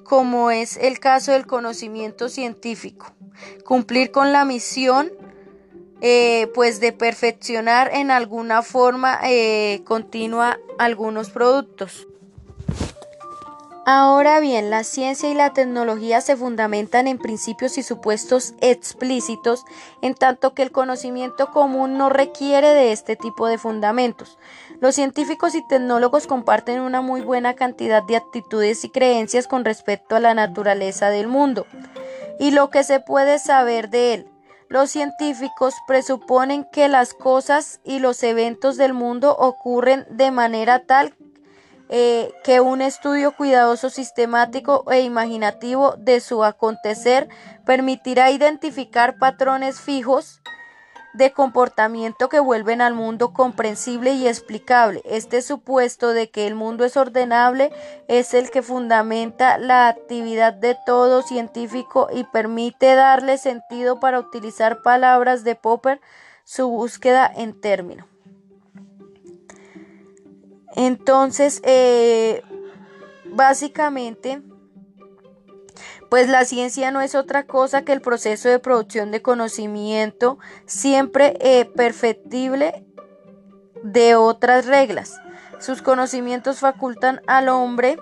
como 0.02 0.50
es 0.50 0.76
el 0.76 0.98
caso 0.98 1.30
del 1.30 1.46
conocimiento 1.46 2.28
científico. 2.28 3.12
Cumplir 3.64 4.10
con 4.10 4.32
la 4.32 4.44
misión 4.44 5.12
eh, 6.00 6.50
pues 6.52 6.80
de 6.80 6.92
perfeccionar 6.92 7.92
en 7.94 8.10
alguna 8.10 8.62
forma 8.62 9.20
eh, 9.22 9.82
continua 9.84 10.58
algunos 10.78 11.30
productos. 11.30 12.08
Ahora 13.86 14.40
bien, 14.40 14.70
la 14.70 14.82
ciencia 14.82 15.28
y 15.28 15.34
la 15.34 15.52
tecnología 15.52 16.22
se 16.22 16.36
fundamentan 16.36 17.06
en 17.06 17.18
principios 17.18 17.76
y 17.76 17.82
supuestos 17.82 18.54
explícitos, 18.62 19.66
en 20.00 20.14
tanto 20.14 20.54
que 20.54 20.62
el 20.62 20.72
conocimiento 20.72 21.50
común 21.50 21.98
no 21.98 22.08
requiere 22.08 22.68
de 22.68 22.92
este 22.92 23.14
tipo 23.14 23.46
de 23.46 23.58
fundamentos. 23.58 24.38
Los 24.80 24.94
científicos 24.94 25.54
y 25.54 25.66
tecnólogos 25.68 26.26
comparten 26.26 26.80
una 26.80 27.02
muy 27.02 27.20
buena 27.20 27.52
cantidad 27.52 28.02
de 28.02 28.16
actitudes 28.16 28.84
y 28.84 28.88
creencias 28.88 29.46
con 29.46 29.66
respecto 29.66 30.16
a 30.16 30.20
la 30.20 30.32
naturaleza 30.32 31.10
del 31.10 31.28
mundo 31.28 31.66
y 32.40 32.52
lo 32.52 32.70
que 32.70 32.84
se 32.84 33.00
puede 33.00 33.38
saber 33.38 33.90
de 33.90 34.14
él. 34.14 34.30
Los 34.70 34.90
científicos 34.90 35.74
presuponen 35.86 36.66
que 36.72 36.88
las 36.88 37.12
cosas 37.12 37.80
y 37.84 37.98
los 37.98 38.22
eventos 38.22 38.78
del 38.78 38.94
mundo 38.94 39.36
ocurren 39.38 40.06
de 40.08 40.30
manera 40.30 40.86
tal 40.86 41.14
eh, 41.88 42.32
que 42.42 42.60
un 42.60 42.80
estudio 42.80 43.32
cuidadoso, 43.32 43.90
sistemático 43.90 44.90
e 44.90 45.02
imaginativo 45.02 45.94
de 45.98 46.20
su 46.20 46.42
acontecer 46.42 47.28
permitirá 47.66 48.30
identificar 48.30 49.18
patrones 49.18 49.80
fijos 49.80 50.40
de 51.14 51.32
comportamiento 51.32 52.28
que 52.28 52.40
vuelven 52.40 52.80
al 52.80 52.92
mundo 52.92 53.32
comprensible 53.32 54.14
y 54.14 54.26
explicable. 54.26 55.00
Este 55.04 55.42
supuesto 55.42 56.08
de 56.08 56.28
que 56.30 56.46
el 56.46 56.56
mundo 56.56 56.84
es 56.84 56.96
ordenable 56.96 57.70
es 58.08 58.34
el 58.34 58.50
que 58.50 58.62
fundamenta 58.62 59.56
la 59.58 59.88
actividad 59.88 60.52
de 60.52 60.76
todo 60.84 61.22
científico 61.22 62.08
y 62.12 62.24
permite 62.24 62.94
darle 62.96 63.38
sentido 63.38 64.00
para 64.00 64.18
utilizar 64.18 64.82
palabras 64.82 65.44
de 65.44 65.54
Popper 65.54 66.00
su 66.42 66.68
búsqueda 66.68 67.30
en 67.34 67.60
término. 67.60 68.13
Entonces, 70.74 71.60
eh, 71.64 72.42
básicamente, 73.24 74.42
pues 76.10 76.28
la 76.28 76.44
ciencia 76.44 76.90
no 76.90 77.00
es 77.00 77.14
otra 77.14 77.44
cosa 77.44 77.84
que 77.84 77.92
el 77.92 78.00
proceso 78.00 78.48
de 78.48 78.58
producción 78.58 79.10
de 79.10 79.22
conocimiento 79.22 80.38
siempre 80.66 81.36
eh, 81.40 81.64
perfectible 81.64 82.84
de 83.82 84.14
otras 84.14 84.66
reglas. 84.66 85.20
Sus 85.58 85.82
conocimientos 85.82 86.60
facultan 86.60 87.20
al 87.26 87.48
hombre 87.48 87.96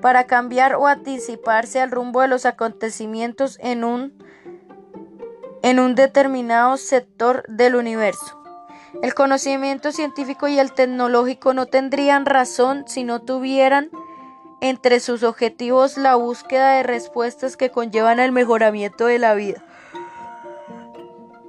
para 0.00 0.26
cambiar 0.26 0.74
o 0.74 0.86
anticiparse 0.86 1.80
al 1.80 1.90
rumbo 1.90 2.20
de 2.20 2.28
los 2.28 2.44
acontecimientos 2.44 3.58
en 3.60 3.84
un, 3.84 4.22
en 5.62 5.80
un 5.80 5.94
determinado 5.94 6.76
sector 6.76 7.44
del 7.48 7.74
universo. 7.74 8.43
El 9.02 9.14
conocimiento 9.14 9.92
científico 9.92 10.48
y 10.48 10.58
el 10.58 10.72
tecnológico 10.72 11.52
no 11.54 11.66
tendrían 11.66 12.26
razón 12.26 12.84
si 12.86 13.04
no 13.04 13.20
tuvieran 13.20 13.90
entre 14.60 15.00
sus 15.00 15.22
objetivos 15.22 15.98
la 15.98 16.14
búsqueda 16.14 16.76
de 16.76 16.82
respuestas 16.82 17.56
que 17.56 17.70
conllevan 17.70 18.18
el 18.18 18.32
mejoramiento 18.32 19.06
de 19.06 19.18
la 19.18 19.34
vida. 19.34 19.62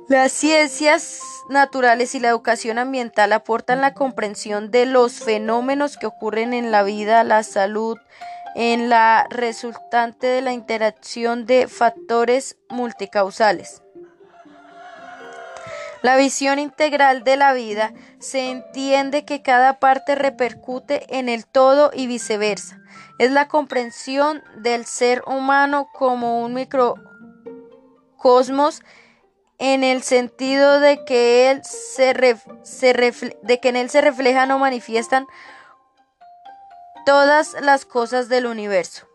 Las 0.07 0.31
ciencias 0.33 1.21
naturales 1.49 2.13
y 2.13 2.19
la 2.19 2.29
educación 2.29 2.77
ambiental 2.77 3.31
aportan 3.33 3.81
la 3.81 3.93
comprensión 3.93 4.69
de 4.69 4.85
los 4.85 5.13
fenómenos 5.13 5.97
que 5.97 6.05
ocurren 6.07 6.53
en 6.53 6.71
la 6.71 6.83
vida, 6.83 7.23
la 7.23 7.41
salud, 7.43 7.97
en 8.55 8.89
la 8.89 9.27
resultante 9.29 10.27
de 10.27 10.41
la 10.41 10.53
interacción 10.53 11.45
de 11.45 11.67
factores 11.67 12.57
multicausales. 12.69 13.84
La 16.05 16.15
visión 16.17 16.59
integral 16.59 17.23
de 17.23 17.35
la 17.35 17.53
vida 17.53 17.91
se 18.19 18.51
entiende 18.51 19.25
que 19.25 19.41
cada 19.41 19.79
parte 19.79 20.13
repercute 20.13 21.17
en 21.17 21.29
el 21.29 21.47
todo 21.47 21.89
y 21.91 22.05
viceversa. 22.05 22.79
Es 23.17 23.31
la 23.31 23.47
comprensión 23.47 24.43
del 24.57 24.85
ser 24.85 25.23
humano 25.25 25.89
como 25.91 26.43
un 26.43 26.53
microcosmos 26.53 28.83
en 29.57 29.83
el 29.83 30.03
sentido 30.03 30.79
de 30.79 31.03
que, 31.05 31.49
él 31.49 31.63
se, 31.63 32.13
de 33.41 33.59
que 33.59 33.69
en 33.69 33.75
él 33.75 33.89
se 33.89 34.01
reflejan 34.01 34.51
o 34.51 34.59
manifiestan 34.59 35.25
todas 37.03 37.55
las 37.61 37.83
cosas 37.83 38.29
del 38.29 38.45
universo. 38.45 39.07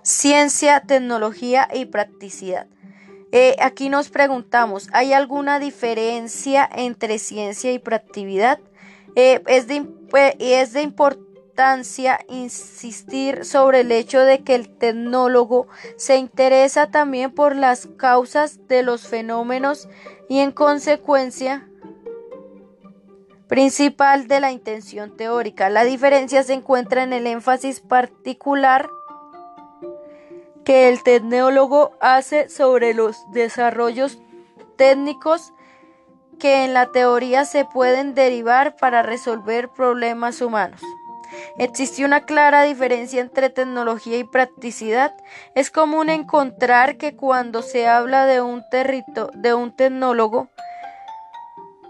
Ciencia, 0.00 0.80
tecnología 0.80 1.68
y 1.74 1.84
practicidad. 1.84 2.68
Eh, 3.30 3.56
aquí 3.60 3.90
nos 3.90 4.08
preguntamos, 4.08 4.88
¿hay 4.92 5.12
alguna 5.12 5.58
diferencia 5.58 6.68
entre 6.74 7.18
ciencia 7.18 7.72
y 7.72 7.78
proactividad? 7.78 8.58
Eh, 9.16 9.42
es, 9.46 9.66
de, 9.66 9.86
es 10.38 10.72
de 10.72 10.82
importancia 10.82 12.20
insistir 12.28 13.44
sobre 13.44 13.80
el 13.80 13.92
hecho 13.92 14.20
de 14.20 14.44
que 14.44 14.54
el 14.54 14.68
tecnólogo 14.78 15.66
se 15.96 16.16
interesa 16.16 16.90
también 16.90 17.32
por 17.32 17.56
las 17.56 17.88
causas 17.96 18.66
de 18.68 18.82
los 18.82 19.08
fenómenos 19.08 19.88
y 20.28 20.38
en 20.38 20.52
consecuencia 20.52 21.68
principal 23.48 24.28
de 24.28 24.40
la 24.40 24.52
intención 24.52 25.16
teórica. 25.16 25.68
La 25.68 25.84
diferencia 25.84 26.42
se 26.42 26.52
encuentra 26.52 27.02
en 27.02 27.12
el 27.12 27.26
énfasis 27.26 27.80
particular 27.80 28.88
que 30.68 30.90
el 30.90 31.02
tecnólogo 31.02 31.92
hace 31.98 32.50
sobre 32.50 32.92
los 32.92 33.24
desarrollos 33.32 34.18
técnicos 34.76 35.54
que 36.38 36.66
en 36.66 36.74
la 36.74 36.92
teoría 36.92 37.46
se 37.46 37.64
pueden 37.64 38.14
derivar 38.14 38.76
para 38.76 39.02
resolver 39.02 39.70
problemas 39.70 40.42
humanos. 40.42 40.82
Existe 41.56 42.04
una 42.04 42.26
clara 42.26 42.64
diferencia 42.64 43.22
entre 43.22 43.48
tecnología 43.48 44.18
y 44.18 44.24
practicidad. 44.24 45.14
Es 45.54 45.70
común 45.70 46.10
encontrar 46.10 46.98
que 46.98 47.16
cuando 47.16 47.62
se 47.62 47.88
habla 47.88 48.26
de 48.26 48.42
un, 48.42 48.62
de 49.36 49.54
un 49.54 49.74
tecnólogo, 49.74 50.48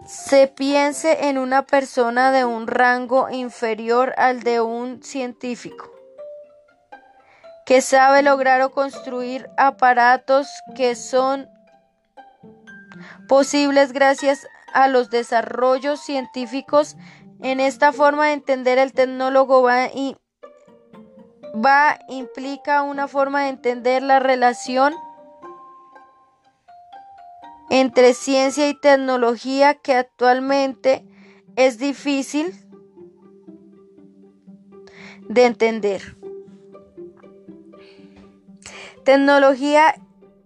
se 0.07 0.47
piense 0.47 1.27
en 1.29 1.39
una 1.39 1.63
persona 1.63 2.31
de 2.31 2.45
un 2.45 2.69
rango 2.69 3.29
inferior 3.29 4.15
al 4.19 4.45
de 4.45 4.61
un 4.61 5.03
científico, 5.03 5.91
que 7.69 7.83
sabe 7.83 8.23
lograr 8.23 8.63
o 8.63 8.71
construir 8.71 9.47
aparatos 9.59 10.49
que 10.75 10.95
son 10.95 11.51
posibles 13.29 13.93
gracias 13.93 14.47
a 14.73 14.89
los 14.89 15.11
desarrollos 15.11 16.01
científicos 16.01 16.97
en 17.43 17.61
esta 17.61 17.93
forma 17.93 18.29
de 18.29 18.33
entender 18.33 18.79
el 18.79 18.95
tecnólogo 18.95 19.61
va 19.61 19.89
y 19.89 20.17
va 21.55 21.99
implica 22.09 22.81
una 22.81 23.07
forma 23.07 23.43
de 23.43 23.51
entender 23.51 24.03
la 24.03 24.19
relación 24.19 24.95
entre 27.69 28.15
ciencia 28.15 28.67
y 28.67 28.81
tecnología 28.81 29.75
que 29.75 29.93
actualmente 29.93 31.05
es 31.55 31.79
difícil 31.79 32.51
de 35.29 35.45
entender. 35.45 36.18
Tecnología 39.09 39.95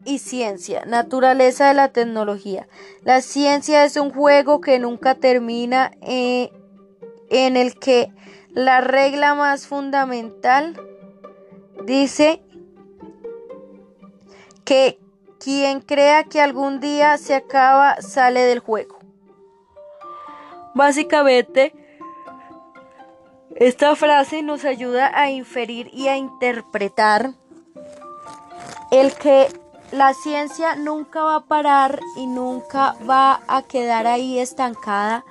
y 0.05 0.21
ciencia, 0.21 0.85
naturaleza 0.85 1.67
de 1.67 1.75
la 1.75 1.89
tecnología. 1.89 2.69
La 3.03 3.21
ciencia 3.21 3.85
es 3.85 3.97
un 3.97 4.13
juego 4.13 4.61
que 4.61 4.79
nunca 4.79 5.17
termina. 5.17 5.91
Eh, 6.01 6.53
en 7.29 7.57
el 7.57 7.77
que 7.77 8.13
la 8.51 8.81
regla 8.81 9.35
más 9.35 9.67
fundamental 9.67 10.81
dice 11.87 12.41
que 14.65 15.01
quien 15.41 15.81
crea 15.81 16.23
que 16.23 16.41
algún 16.41 16.79
día 16.79 17.19
se 17.19 17.35
acaba 17.35 18.01
sale 18.01 18.43
del 18.43 18.61
juego. 18.61 19.01
Básicamente, 20.77 21.75
esta 23.57 23.97
frase 23.97 24.45
nos 24.45 24.65
ayuda 24.65 25.11
a 25.21 25.33
inferir 25.33 25.91
y 25.93 26.07
a 26.07 26.17
interpretar 26.17 27.42
el 28.93 29.15
que 29.15 29.49
la 29.91 30.15
ciencia 30.15 30.77
nunca 30.77 31.23
va 31.23 31.37
a 31.37 31.47
parar 31.47 31.99
y 32.17 32.27
nunca 32.27 32.95
va 33.09 33.43
a 33.49 33.63
quedar 33.63 34.07
ahí 34.07 34.39
estancada 34.39 35.25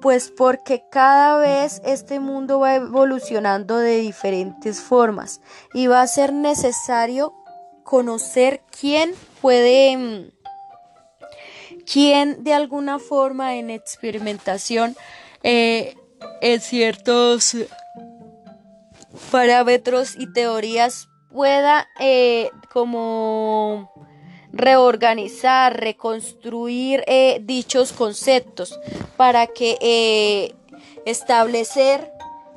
pues 0.00 0.32
porque 0.36 0.84
cada 0.90 1.38
vez 1.38 1.80
este 1.84 2.18
mundo 2.18 2.58
va 2.58 2.74
evolucionando 2.74 3.78
de 3.78 3.98
diferentes 3.98 4.80
formas 4.80 5.40
y 5.72 5.86
va 5.86 6.02
a 6.02 6.06
ser 6.08 6.32
necesario 6.32 7.32
conocer 7.84 8.62
quién 8.80 9.14
puede, 9.40 9.96
mm, 9.96 10.30
quién 11.90 12.42
de 12.42 12.54
alguna 12.54 12.98
forma 12.98 13.54
en 13.56 13.70
experimentación, 13.70 14.96
eh, 15.44 15.96
en 16.40 16.60
ciertos 16.60 17.56
parámetros 19.30 20.16
y 20.16 20.32
teorías 20.32 21.08
pueda 21.32 21.88
eh, 21.98 22.50
como 22.72 23.90
reorganizar, 24.52 25.78
reconstruir 25.80 27.02
eh, 27.06 27.40
dichos 27.42 27.92
conceptos 27.92 28.78
para 29.16 29.46
que 29.46 29.78
eh, 29.80 30.54
establecer 31.06 32.12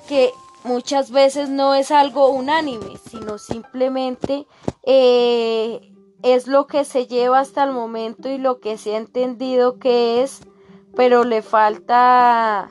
que 0.07 0.31
muchas 0.63 1.09
veces 1.11 1.49
no 1.49 1.73
es 1.73 1.91
algo 1.91 2.29
unánime, 2.29 2.97
sino 3.09 3.37
simplemente 3.37 4.45
es 4.83 6.47
lo 6.47 6.67
que 6.67 6.85
se 6.85 7.07
lleva 7.07 7.39
hasta 7.39 7.63
el 7.63 7.71
momento 7.71 8.29
y 8.29 8.37
lo 8.37 8.59
que 8.59 8.77
se 8.77 8.95
ha 8.95 8.97
entendido 8.97 9.79
que 9.79 10.21
es, 10.21 10.41
pero 10.95 11.23
le 11.23 11.41
falta 11.41 12.69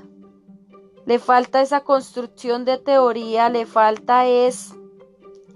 le 1.06 1.18
falta 1.18 1.60
esa 1.60 1.80
construcción 1.80 2.64
de 2.64 2.78
teoría, 2.78 3.48
le 3.50 3.66
falta 3.66 4.26
es 4.26 4.74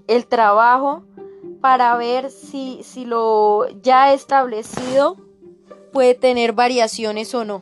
el 0.09 0.25
trabajo 0.25 1.03
para 1.61 1.95
ver 1.95 2.31
si, 2.31 2.81
si 2.83 3.05
lo 3.05 3.67
ya 3.81 4.13
establecido 4.13 5.17
puede 5.93 6.15
tener 6.15 6.53
variaciones 6.53 7.33
o 7.35 7.45
no. 7.45 7.61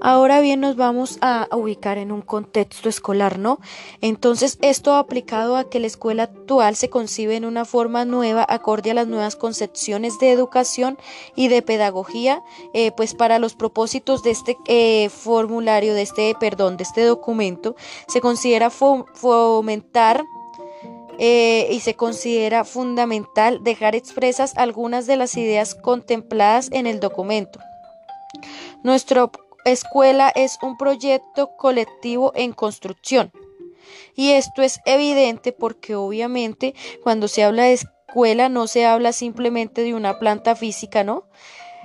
Ahora 0.00 0.40
bien, 0.40 0.60
nos 0.60 0.76
vamos 0.76 1.18
a 1.22 1.48
ubicar 1.52 1.96
en 1.96 2.12
un 2.12 2.20
contexto 2.20 2.88
escolar, 2.88 3.38
¿no? 3.38 3.58
Entonces, 4.02 4.58
esto 4.60 4.94
aplicado 4.94 5.56
a 5.56 5.70
que 5.70 5.80
la 5.80 5.86
escuela 5.86 6.24
actual 6.24 6.76
se 6.76 6.90
concibe 6.90 7.34
en 7.34 7.46
una 7.46 7.64
forma 7.64 8.04
nueva, 8.04 8.44
acorde 8.46 8.90
a 8.90 8.94
las 8.94 9.06
nuevas 9.06 9.36
concepciones 9.36 10.18
de 10.18 10.32
educación 10.32 10.98
y 11.34 11.48
de 11.48 11.62
pedagogía, 11.62 12.42
eh, 12.74 12.92
pues 12.92 13.14
para 13.14 13.38
los 13.38 13.54
propósitos 13.54 14.22
de 14.22 14.32
este 14.32 14.58
eh, 14.66 15.08
formulario, 15.08 15.94
de 15.94 16.02
este, 16.02 16.36
perdón, 16.38 16.76
de 16.76 16.84
este 16.84 17.02
documento, 17.02 17.74
se 18.06 18.20
considera 18.20 18.68
fomentar 18.68 20.24
eh, 21.18 21.68
y 21.70 21.80
se 21.80 21.94
considera 21.94 22.64
fundamental 22.64 23.62
dejar 23.62 23.94
expresas 23.94 24.56
algunas 24.56 25.06
de 25.06 25.16
las 25.16 25.36
ideas 25.36 25.74
contempladas 25.74 26.68
en 26.72 26.86
el 26.86 27.00
documento. 27.00 27.58
Nuestra 28.82 29.30
escuela 29.64 30.32
es 30.34 30.58
un 30.62 30.76
proyecto 30.76 31.56
colectivo 31.56 32.32
en 32.34 32.52
construcción. 32.52 33.32
Y 34.14 34.30
esto 34.30 34.62
es 34.62 34.80
evidente 34.84 35.52
porque 35.52 35.94
obviamente 35.94 36.74
cuando 37.02 37.28
se 37.28 37.44
habla 37.44 37.64
de 37.64 37.74
escuela 37.74 38.48
no 38.48 38.66
se 38.66 38.86
habla 38.86 39.12
simplemente 39.12 39.82
de 39.82 39.94
una 39.94 40.18
planta 40.18 40.56
física, 40.56 41.04
¿no? 41.04 41.24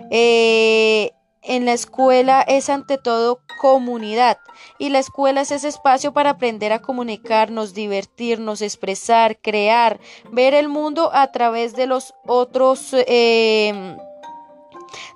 Eh, 0.09 1.11
en 1.43 1.65
la 1.65 1.73
escuela 1.73 2.41
es 2.41 2.69
ante 2.69 2.97
todo 2.97 3.41
comunidad 3.59 4.37
y 4.77 4.89
la 4.89 4.99
escuela 4.99 5.41
es 5.41 5.51
ese 5.51 5.67
espacio 5.67 6.13
para 6.13 6.31
aprender 6.31 6.73
a 6.73 6.81
comunicarnos, 6.81 7.73
divertirnos, 7.73 8.61
expresar, 8.61 9.39
crear, 9.39 9.99
ver 10.31 10.53
el 10.53 10.67
mundo 10.67 11.11
a 11.13 11.31
través 11.31 11.75
de 11.75 11.87
los 11.87 12.13
otros 12.25 12.93
eh, 12.93 13.97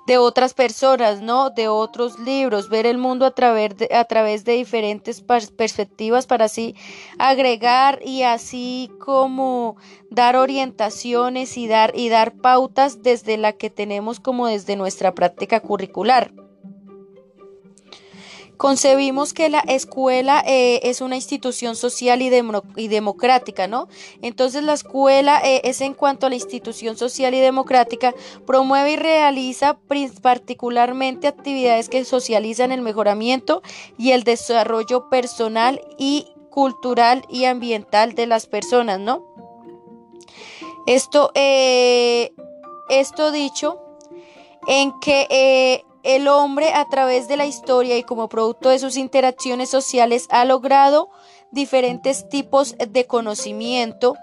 de 0.06 0.18
otras 0.18 0.54
personas, 0.54 1.20
¿no? 1.20 1.50
De 1.50 1.68
otros 1.68 2.18
libros, 2.18 2.68
ver 2.68 2.86
el 2.86 2.98
mundo 2.98 3.26
a 3.26 3.32
través 3.32 3.76
de, 3.76 3.88
a 3.92 4.04
través 4.04 4.44
de 4.44 4.52
diferentes 4.52 5.20
perspectivas 5.20 6.26
para 6.26 6.46
así 6.46 6.74
agregar 7.18 8.00
y 8.04 8.22
así 8.22 8.90
como 8.98 9.76
dar 10.10 10.36
orientaciones 10.36 11.56
y 11.56 11.68
dar 11.68 11.92
y 11.96 12.08
dar 12.08 12.34
pautas 12.34 13.02
desde 13.02 13.36
la 13.36 13.52
que 13.52 13.70
tenemos 13.70 14.20
como 14.20 14.46
desde 14.46 14.76
nuestra 14.76 15.14
práctica 15.14 15.60
curricular. 15.60 16.45
Concebimos 18.56 19.34
que 19.34 19.50
la 19.50 19.60
escuela 19.60 20.42
eh, 20.46 20.80
es 20.84 21.00
una 21.00 21.16
institución 21.16 21.76
social 21.76 22.22
y, 22.22 22.88
democrática, 22.88 23.66
¿no? 23.66 23.88
Entonces 24.22 24.62
la 24.62 24.72
escuela 24.72 25.40
eh, 25.44 25.60
es 25.64 25.80
en 25.82 25.92
cuanto 25.92 26.26
a 26.26 26.30
la 26.30 26.36
institución 26.36 26.96
social 26.96 27.34
y 27.34 27.40
democrática, 27.40 28.14
promueve 28.46 28.92
y 28.92 28.96
realiza 28.96 29.78
particularmente 30.22 31.26
actividades 31.26 31.90
que 31.90 32.04
socializan 32.04 32.72
el 32.72 32.80
mejoramiento 32.80 33.62
y 33.98 34.12
el 34.12 34.24
desarrollo 34.24 35.10
personal 35.10 35.82
y 35.98 36.28
cultural 36.48 37.24
y 37.28 37.44
ambiental 37.44 38.14
de 38.14 38.26
las 38.26 38.46
personas, 38.46 38.98
¿no? 38.98 39.22
Esto, 40.86 41.30
eh, 41.34 42.32
esto 42.88 43.32
dicho, 43.32 43.80
en 44.66 44.98
que 45.00 45.84
el 46.06 46.28
hombre 46.28 46.72
a 46.72 46.88
través 46.88 47.26
de 47.26 47.36
la 47.36 47.46
historia 47.46 47.98
y 47.98 48.04
como 48.04 48.28
producto 48.28 48.68
de 48.68 48.78
sus 48.78 48.96
interacciones 48.96 49.68
sociales 49.68 50.28
ha 50.30 50.44
logrado 50.44 51.10
diferentes 51.50 52.28
tipos 52.28 52.76
de 52.78 53.06
conocimiento 53.06 54.14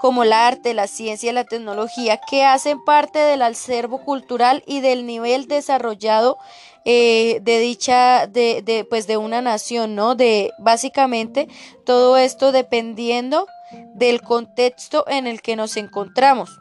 como 0.00 0.22
el 0.24 0.32
arte, 0.32 0.74
la 0.74 0.86
ciencia 0.86 1.30
y 1.30 1.34
la 1.34 1.44
tecnología 1.44 2.20
que 2.28 2.44
hacen 2.44 2.84
parte 2.84 3.18
del 3.18 3.42
acervo 3.42 4.04
cultural 4.04 4.62
y 4.66 4.80
del 4.80 5.06
nivel 5.06 5.46
desarrollado 5.46 6.36
eh, 6.84 7.40
de 7.42 7.58
dicha 7.58 8.26
de, 8.26 8.62
de, 8.62 8.84
pues 8.84 9.06
de 9.06 9.16
una 9.16 9.40
nación, 9.40 9.94
¿no? 9.94 10.14
De 10.14 10.52
básicamente 10.58 11.48
todo 11.84 12.16
esto 12.16 12.52
dependiendo 12.52 13.46
del 13.94 14.20
contexto 14.20 15.04
en 15.08 15.26
el 15.26 15.40
que 15.40 15.56
nos 15.56 15.76
encontramos. 15.76 16.60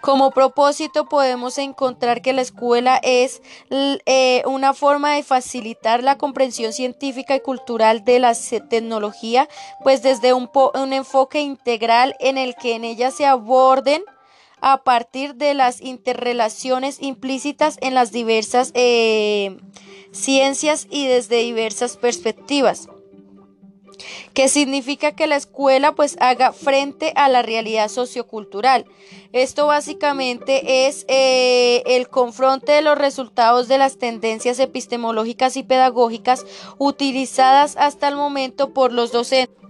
Como 0.00 0.30
propósito 0.30 1.06
podemos 1.06 1.58
encontrar 1.58 2.22
que 2.22 2.32
la 2.32 2.42
escuela 2.42 3.00
es 3.02 3.42
eh, 3.70 4.42
una 4.46 4.74
forma 4.74 5.14
de 5.14 5.22
facilitar 5.22 6.02
la 6.02 6.18
comprensión 6.18 6.72
científica 6.72 7.36
y 7.36 7.40
cultural 7.40 8.04
de 8.04 8.18
la 8.18 8.34
tecnología, 8.68 9.48
pues 9.82 10.02
desde 10.02 10.32
un, 10.32 10.50
enfoque 10.92 11.40
integral 11.40 12.16
en 12.18 12.38
el 12.38 12.54
que 12.56 12.74
en 12.74 12.84
ella 12.84 13.10
se 13.10 13.26
aborden 13.26 14.02
a 14.60 14.82
partir 14.82 15.36
de 15.36 15.54
las 15.54 15.80
interrelaciones 15.80 17.00
implícitas 17.00 17.78
en 17.80 17.94
las 17.94 18.12
diversas 18.12 18.72
eh, 18.74 19.56
ciencias 20.12 20.86
y 20.90 21.06
desde 21.06 21.38
diversas 21.38 21.96
perspectivas. 21.96 22.88
Que 24.34 24.48
significa 24.48 25.12
que 25.12 25.26
la 25.26 25.36
escuela 25.36 25.94
pues 25.94 26.16
haga 26.20 26.52
frente 26.52 27.12
a 27.16 27.28
la 27.28 27.42
realidad 27.42 27.88
sociocultural. 27.88 28.86
Esto 29.32 29.66
básicamente 29.66 30.86
es 30.88 31.04
eh, 31.08 31.82
el 31.86 32.08
confronte 32.08 32.72
de 32.72 32.82
los 32.82 32.98
resultados 32.98 33.68
de 33.68 33.78
las 33.78 33.98
tendencias 33.98 34.58
epistemológicas 34.58 35.56
y 35.56 35.62
pedagógicas 35.62 36.44
utilizadas 36.78 37.76
hasta 37.76 38.08
el 38.08 38.16
momento 38.16 38.72
por 38.72 38.92
los 38.92 39.12
docentes. 39.12 39.60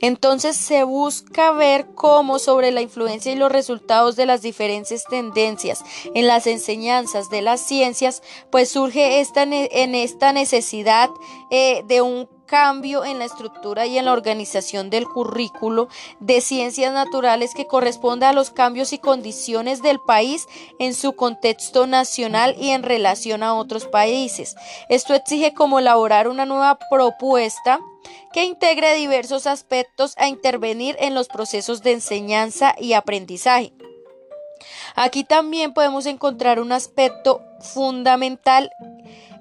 Entonces 0.00 0.56
se 0.56 0.84
busca 0.84 1.52
ver 1.52 1.86
cómo 1.94 2.38
sobre 2.38 2.70
la 2.72 2.82
influencia 2.82 3.32
y 3.32 3.36
los 3.36 3.50
resultados 3.50 4.16
de 4.16 4.26
las 4.26 4.42
diferentes 4.42 5.04
tendencias 5.04 5.82
en 6.14 6.26
las 6.26 6.46
enseñanzas 6.46 7.30
de 7.30 7.42
las 7.42 7.60
ciencias, 7.60 8.22
pues 8.50 8.70
surge 8.70 9.20
esta, 9.20 9.44
en 9.44 9.94
esta 9.94 10.32
necesidad 10.32 11.10
eh, 11.50 11.82
de 11.86 12.02
un 12.02 12.28
cambio 12.46 13.04
en 13.04 13.18
la 13.18 13.24
estructura 13.24 13.86
y 13.86 13.98
en 13.98 14.04
la 14.04 14.12
organización 14.12 14.90
del 14.90 15.06
currículo 15.06 15.88
de 16.20 16.40
ciencias 16.40 16.92
naturales 16.92 17.52
que 17.54 17.66
corresponde 17.66 18.26
a 18.26 18.32
los 18.32 18.50
cambios 18.50 18.92
y 18.92 18.98
condiciones 18.98 19.82
del 19.82 19.98
país 20.00 20.46
en 20.78 20.94
su 20.94 21.14
contexto 21.14 21.86
nacional 21.86 22.54
y 22.58 22.70
en 22.70 22.82
relación 22.82 23.42
a 23.42 23.54
otros 23.54 23.86
países. 23.86 24.56
Esto 24.88 25.14
exige 25.14 25.54
como 25.54 25.78
elaborar 25.78 26.28
una 26.28 26.46
nueva 26.46 26.78
propuesta 26.90 27.80
que 28.32 28.44
integre 28.44 28.94
diversos 28.94 29.46
aspectos 29.46 30.14
a 30.18 30.28
intervenir 30.28 30.96
en 30.98 31.14
los 31.14 31.28
procesos 31.28 31.82
de 31.82 31.92
enseñanza 31.92 32.74
y 32.78 32.92
aprendizaje. 32.92 33.72
Aquí 34.94 35.24
también 35.24 35.72
podemos 35.72 36.06
encontrar 36.06 36.60
un 36.60 36.72
aspecto 36.72 37.42
fundamental 37.60 38.70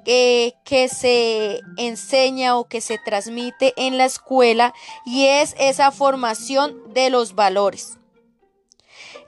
eh, 0.06 0.54
que 0.64 0.90
se 0.90 1.62
enseña 1.78 2.58
o 2.58 2.66
que 2.66 2.82
se 2.82 2.98
transmite 2.98 3.74
en 3.78 3.98
la 3.98 4.06
escuela 4.06 4.74
y 5.06 5.26
es 5.26 5.56
esa 5.60 5.92
formación 5.92 6.94
de 6.94 7.10
los 7.10 7.36
valores. 7.36 7.98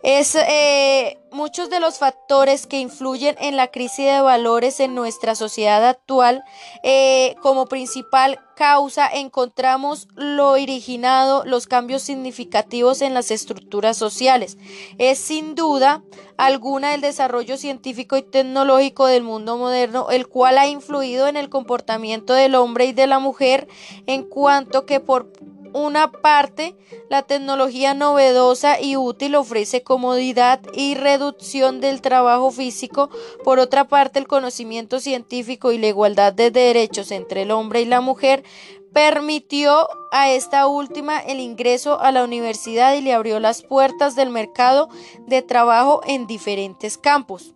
Es 0.05 0.35
eh, 0.35 1.17
muchos 1.31 1.71
de 1.71 1.79
los 1.79 1.97
factores 1.97 2.67
que 2.67 2.79
influyen 2.79 3.35
en 3.39 3.55
la 3.57 3.69
crisis 3.69 4.05
de 4.05 4.21
valores 4.21 4.79
en 4.79 4.93
nuestra 4.93 5.33
sociedad 5.33 5.83
actual. 5.83 6.43
Eh, 6.83 7.35
como 7.41 7.65
principal 7.65 8.39
causa 8.55 9.07
encontramos 9.11 10.07
lo 10.13 10.51
originado, 10.51 11.43
los 11.43 11.65
cambios 11.65 12.03
significativos 12.03 13.01
en 13.01 13.15
las 13.15 13.31
estructuras 13.31 13.97
sociales. 13.97 14.59
Es 14.99 15.17
sin 15.17 15.55
duda 15.55 16.03
alguna 16.37 16.93
el 16.93 17.01
desarrollo 17.01 17.57
científico 17.57 18.15
y 18.15 18.21
tecnológico 18.21 19.07
del 19.07 19.23
mundo 19.23 19.57
moderno, 19.57 20.11
el 20.11 20.27
cual 20.27 20.59
ha 20.59 20.67
influido 20.67 21.27
en 21.27 21.35
el 21.35 21.49
comportamiento 21.49 22.33
del 22.33 22.53
hombre 22.53 22.85
y 22.85 22.93
de 22.93 23.07
la 23.07 23.17
mujer, 23.17 23.67
en 24.05 24.21
cuanto 24.21 24.85
que 24.85 24.99
por 24.99 25.31
una 25.75 26.09
parte, 26.09 26.73
la 27.09 27.23
tecnología 27.23 27.93
novedosa 27.93 28.79
y 28.79 28.95
útil 28.95 29.35
ofrece 29.35 29.83
comodidad 29.83 30.61
y 30.73 30.95
reducción 30.95 31.81
del 31.81 32.01
trabajo 32.01 32.49
físico. 32.49 33.09
Por 33.43 33.59
otra 33.59 33.85
parte, 33.89 34.17
el 34.19 34.27
conocimiento 34.27 35.01
científico 35.01 35.73
y 35.73 35.77
la 35.77 35.88
igualdad 35.88 36.31
de 36.31 36.49
derechos 36.49 37.11
entre 37.11 37.41
el 37.41 37.51
hombre 37.51 37.81
y 37.81 37.85
la 37.85 37.99
mujer 37.99 38.45
permitió 38.93 39.89
a 40.13 40.29
esta 40.31 40.65
última 40.67 41.19
el 41.19 41.41
ingreso 41.41 41.99
a 41.99 42.13
la 42.13 42.23
universidad 42.23 42.95
y 42.95 43.01
le 43.01 43.13
abrió 43.13 43.41
las 43.41 43.61
puertas 43.61 44.15
del 44.15 44.29
mercado 44.29 44.88
de 45.27 45.41
trabajo 45.41 45.99
en 46.07 46.25
diferentes 46.25 46.97
campos. 46.97 47.53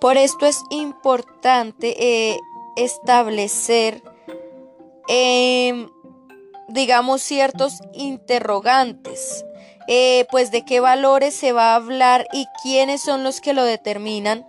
Por 0.00 0.16
esto 0.16 0.46
es 0.46 0.62
importante 0.70 1.96
eh, 1.98 2.38
establecer 2.76 4.00
em, 5.08 5.88
digamos, 6.68 7.22
ciertos 7.22 7.80
interrogantes, 7.92 9.44
eh, 9.88 10.26
pues 10.30 10.50
de 10.50 10.64
qué 10.64 10.80
valores 10.80 11.34
se 11.34 11.52
va 11.52 11.72
a 11.72 11.76
hablar 11.76 12.26
y 12.32 12.46
quiénes 12.62 13.02
son 13.02 13.22
los 13.22 13.40
que 13.40 13.52
lo 13.52 13.64
determinan. 13.64 14.46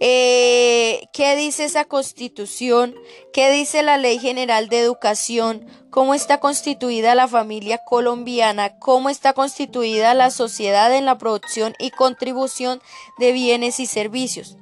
Eh, 0.00 1.08
¿Qué 1.12 1.36
dice 1.36 1.64
esa 1.64 1.84
constitución? 1.84 2.94
¿Qué 3.32 3.50
dice 3.50 3.82
la 3.82 3.98
Ley 3.98 4.18
General 4.18 4.68
de 4.68 4.80
Educación? 4.80 5.66
¿Cómo 5.90 6.14
está 6.14 6.40
constituida 6.40 7.14
la 7.14 7.28
familia 7.28 7.78
colombiana? 7.84 8.78
¿Cómo 8.78 9.10
está 9.10 9.32
constituida 9.32 10.14
la 10.14 10.30
sociedad 10.30 10.94
en 10.94 11.04
la 11.04 11.18
producción 11.18 11.74
y 11.78 11.90
contribución 11.90 12.80
de 13.18 13.32
bienes 13.32 13.78
y 13.78 13.86
servicios? 13.86 14.56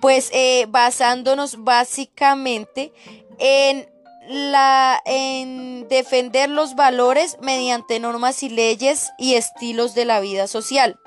Pues 0.00 0.30
eh, 0.32 0.66
basándonos 0.68 1.62
básicamente 1.62 2.92
en 3.38 3.88
la, 4.30 5.02
en 5.06 5.88
defender 5.88 6.48
los 6.48 6.76
valores 6.76 7.36
mediante 7.42 7.98
normas 7.98 8.44
y 8.44 8.48
leyes 8.48 9.10
y 9.18 9.34
estilos 9.34 9.94
de 9.94 10.04
la 10.04 10.20
vida 10.20 10.46
social. 10.46 11.00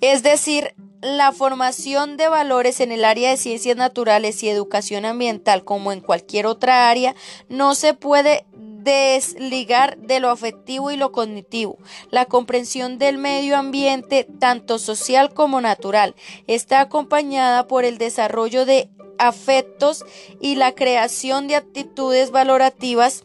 Es 0.00 0.22
decir, 0.22 0.74
la 1.02 1.32
formación 1.32 2.16
de 2.16 2.28
valores 2.28 2.80
en 2.80 2.92
el 2.92 3.04
área 3.04 3.30
de 3.30 3.36
ciencias 3.36 3.76
naturales 3.76 4.42
y 4.42 4.48
educación 4.48 5.04
ambiental, 5.04 5.64
como 5.64 5.92
en 5.92 6.00
cualquier 6.00 6.46
otra 6.46 6.88
área, 6.88 7.14
no 7.48 7.74
se 7.74 7.92
puede 7.92 8.46
desligar 8.88 9.98
de 9.98 10.20
lo 10.20 10.30
afectivo 10.30 10.90
y 10.90 10.96
lo 10.96 11.12
cognitivo. 11.12 11.78
La 12.10 12.24
comprensión 12.24 12.98
del 12.98 13.18
medio 13.18 13.56
ambiente, 13.56 14.26
tanto 14.38 14.78
social 14.78 15.32
como 15.34 15.60
natural, 15.60 16.14
está 16.46 16.80
acompañada 16.80 17.66
por 17.66 17.84
el 17.84 17.98
desarrollo 17.98 18.64
de 18.64 18.88
afectos 19.18 20.04
y 20.40 20.54
la 20.54 20.74
creación 20.74 21.48
de 21.48 21.56
actitudes 21.56 22.30
valorativas. 22.30 23.24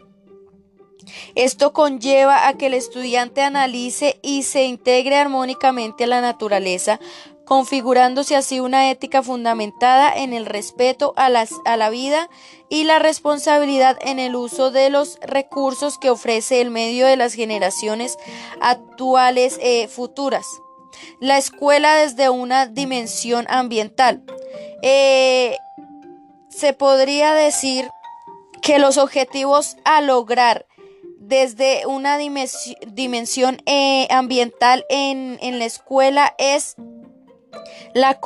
Esto 1.36 1.74
conlleva 1.74 2.48
a 2.48 2.54
que 2.54 2.68
el 2.68 2.74
estudiante 2.74 3.42
analice 3.42 4.20
y 4.22 4.44
se 4.44 4.64
integre 4.66 5.18
armónicamente 5.18 6.06
a 6.06 6.08
la 6.08 6.22
naturaleza, 6.22 7.00
configurándose 7.46 8.36
así 8.36 8.60
una 8.60 8.90
ética 8.90 9.22
fundamentada 9.22 10.14
en 10.16 10.34
el 10.34 10.46
respeto 10.46 11.14
a, 11.18 11.28
a, 11.66 11.78
la 11.78 11.90
vida 11.90 12.30
y 12.70 12.86
la 12.86 13.00
responsabilidad 13.00 13.98
en 14.02 14.20
el 14.20 14.36
uso 14.36 14.72
de 14.72 14.90
los 14.90 15.20
recursos 15.22 15.98
que 15.98 16.10
ofrece 16.10 16.62
el 16.62 16.72
medio 16.72 17.06
de 17.06 17.18
las 17.18 17.34
generaciones 17.34 18.18
actuales 18.62 19.60
e 19.62 19.88
futuras. 19.88 20.46
La 21.20 21.38
escuela 21.38 21.96
desde 21.96 22.30
una 22.30 22.66
dimensión 22.68 23.46
ambiental. 23.50 24.24
Eh, 24.82 25.58
se 26.50 26.74
podría 26.74 27.34
decir 27.34 27.90
que 28.62 28.80
los 28.80 28.98
objetivos 28.98 29.76
a 29.84 30.02
lograr 30.02 30.66
desde 31.20 31.86
una 31.86 32.18
dimensión 32.18 33.62
eh, 33.66 34.08
ambiental 34.10 34.86
en, 34.90 35.38
la 35.58 35.66
escuela 35.66 36.36
es 36.38 36.76
la 37.94 38.20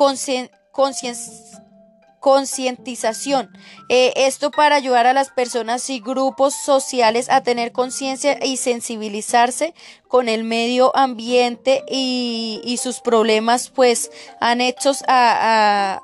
concientización. 2.20 3.50
Eh, 3.88 4.12
esto 4.16 4.50
para 4.50 4.76
ayudar 4.76 5.06
a 5.06 5.12
las 5.12 5.30
personas 5.30 5.88
y 5.90 6.00
grupos 6.00 6.54
sociales 6.54 7.28
a 7.30 7.42
tener 7.42 7.72
conciencia 7.72 8.38
y 8.44 8.56
sensibilizarse 8.56 9.74
con 10.08 10.28
el 10.28 10.44
medio 10.44 10.96
ambiente 10.96 11.84
y, 11.88 12.78
sus 12.82 13.00
problemas 13.00 13.70
pues 13.70 14.10
anexos 14.40 15.02
a, 15.08 16.00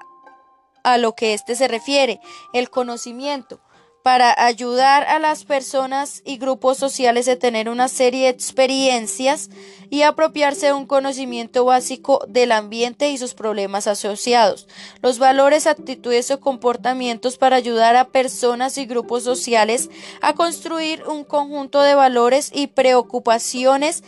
a 0.85 0.99
lo 0.99 1.15
que 1.15 1.35
éste 1.35 1.57
se 1.57 1.67
refiere, 1.67 2.21
el 2.53 2.71
conocimiento, 2.71 3.61
para 4.05 4.35
ayudar 4.37 5.05
a 5.05 5.19
las 5.19 5.47
personas 5.47 6.21
y 6.27 6.37
grupos 6.37 6.77
sociales 6.77 7.27
a 7.27 7.37
tener 7.37 7.71
una 7.71 7.89
serie 7.89 8.25
de 8.25 8.29
experiencias 8.29 9.49
y 9.89 10.03
apropiarse 10.03 10.67
de 10.67 10.73
un 10.75 10.85
conocimiento 10.85 11.65
básico 11.65 12.23
del 12.29 12.53
ambiente 12.53 13.09
y 13.09 13.17
sus 13.17 13.33
problemas 13.33 13.87
asociados. 13.87 14.69
Los 15.01 15.19
valores, 15.19 15.67
actitudes 15.67 16.31
o 16.31 16.39
comportamientos 16.39 17.39
para 17.39 17.57
ayudar 17.57 17.97
a 17.97 18.09
personas 18.09 18.77
y 18.77 18.85
grupos 18.85 19.23
sociales 19.23 19.89
a 20.21 20.35
construir 20.35 21.03
un 21.05 21.25
conjunto 21.25 21.81
de 21.81 21.95
valores 21.95 22.51
y 22.55 22.67
preocupaciones 22.67 24.05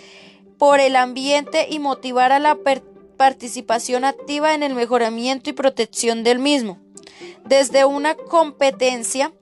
por 0.59 0.79
el 0.79 0.95
ambiente 0.95 1.69
y 1.71 1.79
motivar 1.79 2.33
a 2.33 2.39
la 2.39 2.59
participación 3.17 4.05
activa 4.05 4.53
en 4.53 4.63
el 4.63 4.75
mejoramiento 4.75 5.49
y 5.49 5.55
protección 5.55 6.23
del 6.23 6.39
mismo. 6.39 6.83
Desde 7.47 7.87
una 7.87 8.15
competencia 8.15 9.33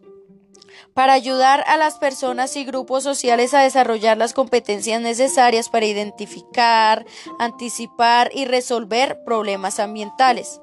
para 0.94 1.12
ayudar 1.12 1.64
a 1.66 1.76
las 1.76 1.98
personas 1.98 2.56
y 2.56 2.64
grupos 2.64 3.02
sociales 3.02 3.54
a 3.54 3.60
desarrollar 3.60 4.16
las 4.16 4.32
competencias 4.32 5.00
necesarias 5.00 5.68
para 5.68 5.86
identificar, 5.86 7.04
anticipar 7.38 8.30
y 8.34 8.44
resolver 8.44 9.22
problemas 9.24 9.80
ambientales. 9.80 10.60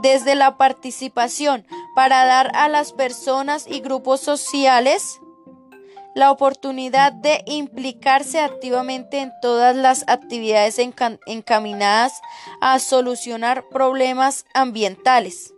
Desde 0.00 0.34
la 0.34 0.56
participación 0.56 1.66
para 1.94 2.24
dar 2.24 2.50
a 2.54 2.68
las 2.68 2.92
personas 2.92 3.66
y 3.68 3.80
grupos 3.80 4.20
sociales 4.20 5.20
la 6.14 6.32
oportunidad 6.32 7.12
de 7.12 7.42
implicarse 7.46 8.40
activamente 8.40 9.20
en 9.20 9.32
todas 9.40 9.76
las 9.76 10.04
actividades 10.08 10.78
encaminadas 10.78 12.20
a 12.60 12.78
solucionar 12.80 13.68
problemas 13.68 14.44
ambientales. 14.52 15.54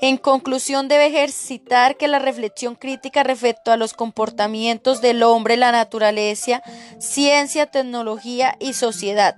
En 0.00 0.16
conclusión, 0.16 0.86
debe 0.86 1.06
ejercitar 1.06 1.96
que 1.96 2.06
la 2.06 2.20
reflexión 2.20 2.76
crítica 2.76 3.24
respecto 3.24 3.72
a 3.72 3.76
los 3.76 3.94
comportamientos 3.94 5.00
del 5.00 5.24
hombre, 5.24 5.56
la 5.56 5.72
naturaleza, 5.72 6.62
ciencia, 7.00 7.66
tecnología 7.66 8.56
y 8.60 8.74
sociedad. 8.74 9.36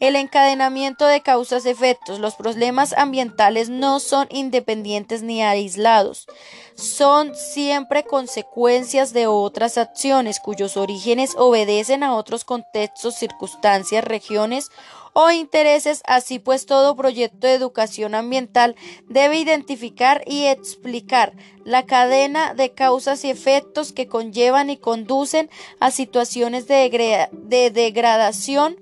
El 0.00 0.16
encadenamiento 0.16 1.06
de 1.06 1.20
causas-efectos. 1.20 2.18
Los 2.18 2.34
problemas 2.34 2.94
ambientales 2.94 3.68
no 3.68 4.00
son 4.00 4.26
independientes 4.30 5.22
ni 5.22 5.42
aislados. 5.42 6.26
Son 6.74 7.34
siempre 7.34 8.02
consecuencias 8.02 9.12
de 9.12 9.26
otras 9.26 9.78
acciones 9.78 10.40
cuyos 10.40 10.76
orígenes 10.76 11.34
obedecen 11.36 12.02
a 12.02 12.14
otros 12.14 12.44
contextos, 12.44 13.14
circunstancias, 13.14 14.04
regiones 14.04 14.70
o 15.14 15.30
intereses, 15.30 16.02
así 16.06 16.38
pues 16.38 16.66
todo 16.66 16.94
proyecto 16.96 17.46
de 17.46 17.54
educación 17.54 18.14
ambiental 18.16 18.74
debe 19.08 19.38
identificar 19.38 20.22
y 20.26 20.44
explicar 20.46 21.34
la 21.64 21.86
cadena 21.86 22.52
de 22.52 22.72
causas 22.72 23.24
y 23.24 23.30
efectos 23.30 23.92
que 23.92 24.08
conllevan 24.08 24.70
y 24.70 24.76
conducen 24.76 25.48
a 25.78 25.92
situaciones 25.92 26.66
de, 26.66 27.30
degradación 27.72 28.76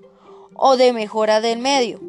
o 0.55 0.77
de 0.77 0.95
mejora 0.95 1.43
del 1.43 1.59
medio. 1.59 2.01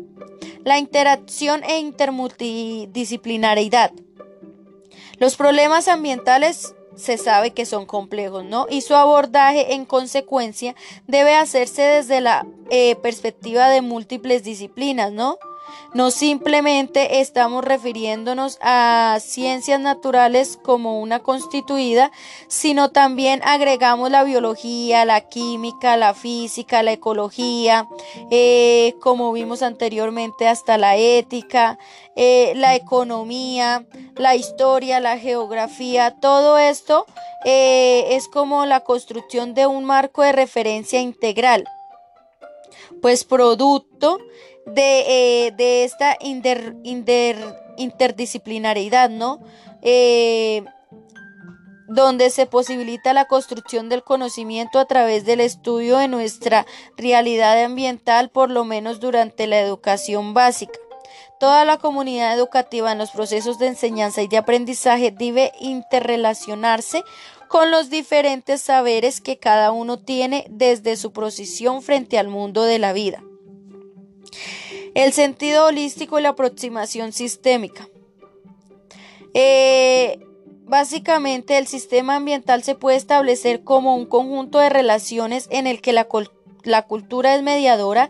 La 0.63 0.79
interacción 0.79 1.65
e 1.65 1.79
intermultidisciplinariedad. 1.79 3.91
Los 5.19 5.35
problemas 5.35 5.89
ambientales 5.89 6.75
se 6.95 7.17
sabe 7.17 7.51
que 7.51 7.65
son 7.65 7.85
complejos, 7.85 8.43
¿no? 8.43 8.67
Y 8.69 8.81
su 8.81 8.95
abordaje, 8.95 9.73
en 9.73 9.85
consecuencia, 9.85 10.75
debe 11.07 11.35
hacerse 11.35 11.81
desde 11.81 12.21
la 12.21 12.45
eh, 12.69 12.95
perspectiva 12.97 13.69
de 13.69 13.81
múltiples 13.81 14.43
disciplinas, 14.43 15.11
¿no? 15.11 15.37
No 15.93 16.09
simplemente 16.09 17.19
estamos 17.19 17.63
refiriéndonos 17.63 18.57
a 18.61 19.17
ciencias 19.21 19.79
naturales 19.79 20.57
como 20.61 20.99
una 20.99 21.19
constituida, 21.19 22.11
sino 22.47 22.89
también 22.89 23.41
agregamos 23.43 24.09
la 24.09 24.23
biología, 24.23 25.05
la 25.05 25.21
química, 25.21 25.95
la 25.97 26.13
física, 26.13 26.81
la 26.81 26.93
ecología, 26.93 27.87
eh, 28.31 28.95
como 29.01 29.31
vimos 29.33 29.61
anteriormente, 29.61 30.47
hasta 30.47 30.77
la 30.77 30.95
ética, 30.97 31.77
eh, 32.15 32.53
la 32.55 32.75
economía, 32.75 33.85
la 34.15 34.35
historia, 34.35 34.99
la 34.99 35.17
geografía, 35.17 36.15
todo 36.19 36.57
esto 36.57 37.05
eh, 37.45 38.15
es 38.15 38.27
como 38.27 38.65
la 38.65 38.81
construcción 38.81 39.53
de 39.53 39.67
un 39.67 39.83
marco 39.83 40.21
de 40.21 40.31
referencia 40.31 41.01
integral, 41.01 41.65
pues 43.01 43.23
producto 43.23 44.19
de, 44.65 45.47
eh, 45.47 45.83
esta 45.83 46.17
inter, 46.21 46.75
interdisciplinariedad, 47.77 49.09
¿no? 49.09 49.39
Eh, 49.81 50.63
donde 51.87 52.29
se 52.29 52.45
posibilita 52.45 53.13
la 53.13 53.25
construcción 53.25 53.89
del 53.89 54.03
conocimiento 54.03 54.79
a 54.79 54.85
través 54.85 55.25
del 55.25 55.41
estudio 55.41 55.97
de 55.97 56.07
nuestra 56.07 56.65
realidad 56.97 57.61
ambiental, 57.63 58.29
por 58.29 58.49
lo 58.49 58.63
menos 58.65 58.99
durante 58.99 59.47
la 59.47 59.59
educación 59.59 60.33
básica. 60.33 60.79
Toda 61.39 61.65
la 61.65 61.77
comunidad 61.77 62.33
educativa 62.33 62.91
en 62.91 62.97
los 62.97 63.11
procesos 63.11 63.59
de 63.59 63.67
enseñanza 63.67 64.21
y 64.21 64.27
de 64.27 64.37
aprendizaje 64.37 65.11
debe 65.11 65.51
interrelacionarse 65.59 67.03
con 67.49 67.69
los 67.69 67.89
diferentes 67.89 68.61
saberes 68.61 69.19
que 69.19 69.37
cada 69.37 69.71
uno 69.71 69.99
tiene 69.99 70.45
desde 70.49 70.95
su 70.95 71.11
posición 71.11 71.81
frente 71.81 72.17
al 72.17 72.29
mundo 72.29 72.63
de 72.63 72.79
la 72.79 72.93
vida. 72.93 73.21
El 74.93 75.13
sentido 75.13 75.65
holístico 75.65 76.19
y 76.19 76.21
la 76.21 76.29
aproximación 76.29 77.11
sistémica. 77.11 77.87
Eh, 79.33 80.19
básicamente 80.65 81.57
el 81.57 81.67
sistema 81.67 82.15
ambiental 82.15 82.63
se 82.63 82.75
puede 82.75 82.97
establecer 82.97 83.63
como 83.63 83.95
un 83.95 84.05
conjunto 84.05 84.59
de 84.59 84.69
relaciones 84.69 85.47
en 85.49 85.67
el 85.67 85.81
que 85.81 85.93
la, 85.93 86.07
la 86.63 86.81
cultura 86.83 87.35
es 87.35 87.41
mediadora 87.41 88.09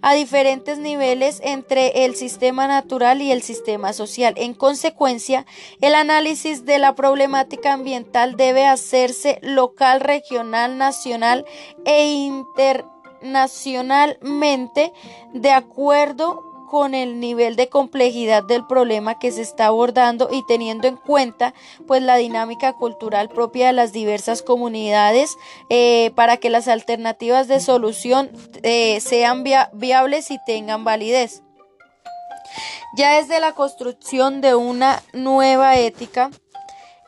a 0.00 0.14
diferentes 0.14 0.78
niveles 0.78 1.40
entre 1.42 2.04
el 2.04 2.14
sistema 2.14 2.68
natural 2.68 3.20
y 3.20 3.32
el 3.32 3.42
sistema 3.42 3.92
social. 3.92 4.34
En 4.36 4.54
consecuencia, 4.54 5.44
el 5.80 5.94
análisis 5.94 6.64
de 6.64 6.78
la 6.78 6.94
problemática 6.94 7.72
ambiental 7.72 8.36
debe 8.36 8.66
hacerse 8.66 9.40
local, 9.42 10.00
regional, 10.00 10.78
nacional 10.78 11.44
e 11.84 12.06
internacional 12.06 12.97
nacionalmente 13.22 14.92
de 15.32 15.50
acuerdo 15.52 16.48
con 16.68 16.94
el 16.94 17.18
nivel 17.18 17.56
de 17.56 17.68
complejidad 17.68 18.44
del 18.44 18.66
problema 18.66 19.18
que 19.18 19.32
se 19.32 19.42
está 19.42 19.66
abordando 19.66 20.28
y 20.30 20.44
teniendo 20.46 20.86
en 20.86 20.96
cuenta 20.96 21.54
pues 21.86 22.02
la 22.02 22.16
dinámica 22.16 22.74
cultural 22.74 23.28
propia 23.30 23.68
de 23.68 23.72
las 23.72 23.92
diversas 23.92 24.42
comunidades 24.42 25.36
eh, 25.70 26.12
para 26.14 26.36
que 26.36 26.50
las 26.50 26.68
alternativas 26.68 27.48
de 27.48 27.60
solución 27.60 28.30
eh, 28.62 29.00
sean 29.00 29.44
viables 29.72 30.30
y 30.30 30.38
tengan 30.44 30.84
validez. 30.84 31.42
Ya 32.96 33.16
desde 33.16 33.40
la 33.40 33.52
construcción 33.52 34.40
de 34.40 34.54
una 34.54 35.02
nueva 35.12 35.76
ética, 35.76 36.30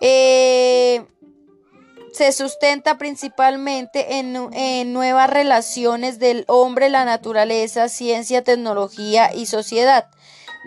eh, 0.00 1.04
se 2.12 2.32
sustenta 2.32 2.98
principalmente 2.98 4.18
en, 4.18 4.92
nuevas 4.92 5.30
relaciones 5.30 6.18
del 6.18 6.44
hombre, 6.48 6.88
la 6.88 7.04
naturaleza, 7.04 7.88
ciencia, 7.88 8.42
tecnología 8.42 9.34
y 9.34 9.46
sociedad. 9.46 10.08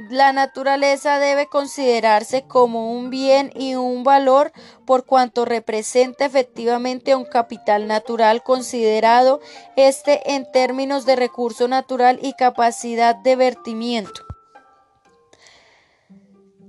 La 0.09 0.33
naturaleza 0.33 1.19
debe 1.19 1.47
considerarse 1.47 2.47
como 2.47 2.91
un 2.91 3.11
bien 3.11 3.51
y 3.53 3.75
un 3.75 4.03
valor 4.03 4.51
por 4.85 5.05
cuanto 5.05 5.45
representa 5.45 6.25
efectivamente 6.25 7.15
un 7.15 7.25
capital 7.25 7.87
natural 7.87 8.41
considerado 8.41 9.39
este 9.75 10.33
en 10.33 10.51
términos 10.51 11.05
de 11.05 11.15
recurso 11.15 11.67
natural 11.67 12.17
y 12.23 12.33
capacidad 12.33 13.15
de 13.15 13.35
vertimiento. 13.35 14.32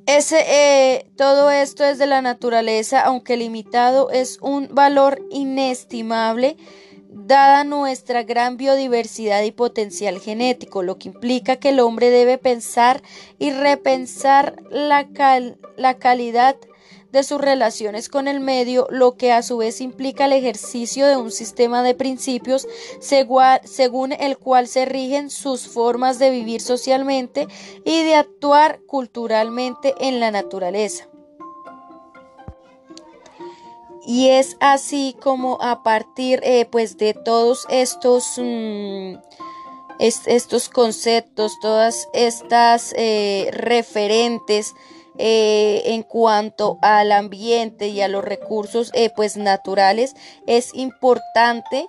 Ese, 0.06 0.44
eh, 0.46 1.06
todo 1.16 1.50
esto 1.50 1.84
es 1.84 1.98
de 1.98 2.06
la 2.06 2.20
naturaleza, 2.20 3.00
aunque 3.00 3.36
limitado, 3.36 4.10
es 4.10 4.38
un 4.42 4.68
valor 4.72 5.22
inestimable 5.30 6.56
dada 7.14 7.64
nuestra 7.64 8.22
gran 8.22 8.56
biodiversidad 8.56 9.42
y 9.44 9.50
potencial 9.50 10.18
genético, 10.18 10.82
lo 10.82 10.98
que 10.98 11.08
implica 11.08 11.56
que 11.56 11.70
el 11.70 11.80
hombre 11.80 12.10
debe 12.10 12.38
pensar 12.38 13.02
y 13.38 13.50
repensar 13.50 14.56
la, 14.70 15.08
la 15.76 15.94
calidad 15.94 16.56
de 17.14 17.22
sus 17.22 17.40
relaciones 17.40 18.08
con 18.08 18.28
el 18.28 18.40
medio, 18.40 18.86
lo 18.90 19.16
que 19.16 19.32
a 19.32 19.42
su 19.42 19.56
vez 19.56 19.80
implica 19.80 20.26
el 20.26 20.32
ejercicio 20.32 21.06
de 21.06 21.16
un 21.16 21.30
sistema 21.30 21.82
de 21.82 21.94
principios 21.94 22.66
según 23.00 24.12
el 24.12 24.36
cual 24.36 24.66
se 24.66 24.84
rigen 24.84 25.30
sus 25.30 25.68
formas 25.68 26.18
de 26.18 26.30
vivir 26.30 26.60
socialmente 26.60 27.46
y 27.84 28.02
de 28.02 28.16
actuar 28.16 28.80
culturalmente 28.86 29.94
en 30.00 30.18
la 30.18 30.32
naturaleza. 30.32 31.08
Y 34.06 34.30
es 34.30 34.56
así 34.60 35.16
como 35.22 35.56
a 35.62 35.84
partir 35.84 36.40
eh, 36.42 36.66
pues 36.66 36.98
de 36.98 37.14
todos 37.14 37.64
estos, 37.70 38.38
mm, 38.38 39.14
estos 40.00 40.68
conceptos, 40.68 41.58
todas 41.60 42.08
estas 42.12 42.92
eh, 42.98 43.48
referentes, 43.52 44.74
eh, 45.18 45.82
en 45.86 46.02
cuanto 46.02 46.78
al 46.82 47.12
ambiente 47.12 47.88
y 47.88 48.00
a 48.00 48.08
los 48.08 48.24
recursos 48.24 48.90
eh, 48.94 49.10
pues 49.14 49.36
naturales 49.36 50.14
es 50.46 50.74
importante 50.74 51.86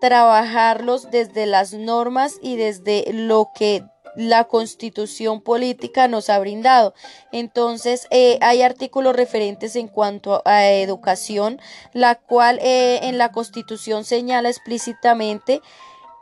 trabajarlos 0.00 1.10
desde 1.10 1.46
las 1.46 1.72
normas 1.72 2.34
y 2.40 2.56
desde 2.56 3.12
lo 3.12 3.50
que 3.54 3.84
la 4.14 4.44
constitución 4.44 5.40
política 5.40 6.08
nos 6.08 6.30
ha 6.30 6.38
brindado. 6.38 6.94
Entonces, 7.30 8.06
eh, 8.10 8.38
hay 8.40 8.62
artículos 8.62 9.14
referentes 9.14 9.76
en 9.76 9.88
cuanto 9.88 10.42
a 10.44 10.66
educación, 10.68 11.60
la 11.92 12.14
cual 12.16 12.58
en 12.62 13.18
la 13.18 13.30
constitución 13.30 14.04
señala 14.04 14.48
explícitamente 14.48 15.60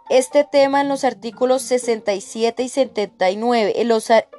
este 0.09 0.45
tema 0.45 0.81
en 0.81 0.89
los 0.89 1.05
artículos 1.05 1.63
67 1.63 2.63
y 2.63 2.69
79. 2.69 3.75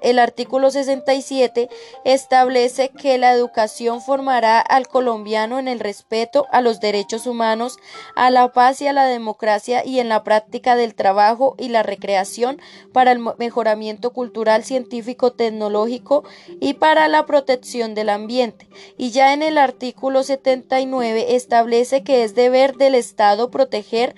El, 0.01 0.19
artículo 0.19 0.71
67 0.71 1.69
establece 2.05 2.89
que 2.89 3.17
la 3.17 3.31
educación 3.33 4.01
formará 4.01 4.59
al 4.59 4.87
colombiano 4.87 5.59
en 5.59 5.67
el 5.67 5.79
respeto 5.79 6.47
a 6.51 6.61
los 6.61 6.79
derechos 6.79 7.27
humanos, 7.27 7.77
a 8.15 8.29
la 8.29 8.51
paz 8.53 8.81
y 8.81 8.87
a 8.87 8.93
la 8.93 9.05
democracia 9.05 9.85
y 9.85 9.99
en 9.99 10.09
la 10.09 10.23
práctica 10.23 10.75
del 10.75 10.95
trabajo 10.95 11.55
y 11.57 11.69
la 11.69 11.83
recreación 11.83 12.61
para 12.93 13.11
el 13.11 13.19
mejoramiento 13.37 14.13
cultural, 14.13 14.63
científico, 14.63 15.33
tecnológico 15.33 16.23
y 16.59 16.75
para 16.75 17.07
la 17.07 17.25
protección 17.25 17.93
del 17.93 18.09
ambiente. 18.09 18.67
Y 18.97 19.11
ya 19.11 19.33
en 19.33 19.43
el 19.43 19.57
artículo 19.57 20.23
79 20.23 21.35
establece 21.35 22.03
que 22.03 22.23
es 22.23 22.35
deber 22.35 22.75
del 22.75 22.95
Estado 22.95 23.51
proteger 23.51 24.15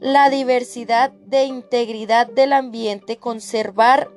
la 0.00 0.30
diversidad 0.30 1.10
de 1.10 1.44
integridad 1.44 2.26
del 2.26 2.52
ambiente, 2.52 3.16
conservar 3.18 4.10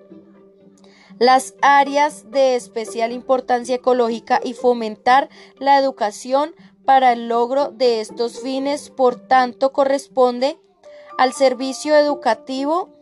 las 1.20 1.56
áreas 1.62 2.32
de 2.32 2.56
especial 2.56 3.12
importancia 3.12 3.76
ecológica 3.76 4.40
y 4.44 4.54
fomentar 4.54 5.30
la 5.58 5.78
educación 5.78 6.56
para 6.86 7.12
el 7.14 7.28
logro 7.28 7.72
de 7.72 8.00
estos 8.00 8.40
fines. 8.40 8.90
Por 8.90 9.28
tanto, 9.28 9.72
corresponde 9.74 10.58
al 11.18 11.34
servicio 11.34 11.96
educativo 11.96 12.99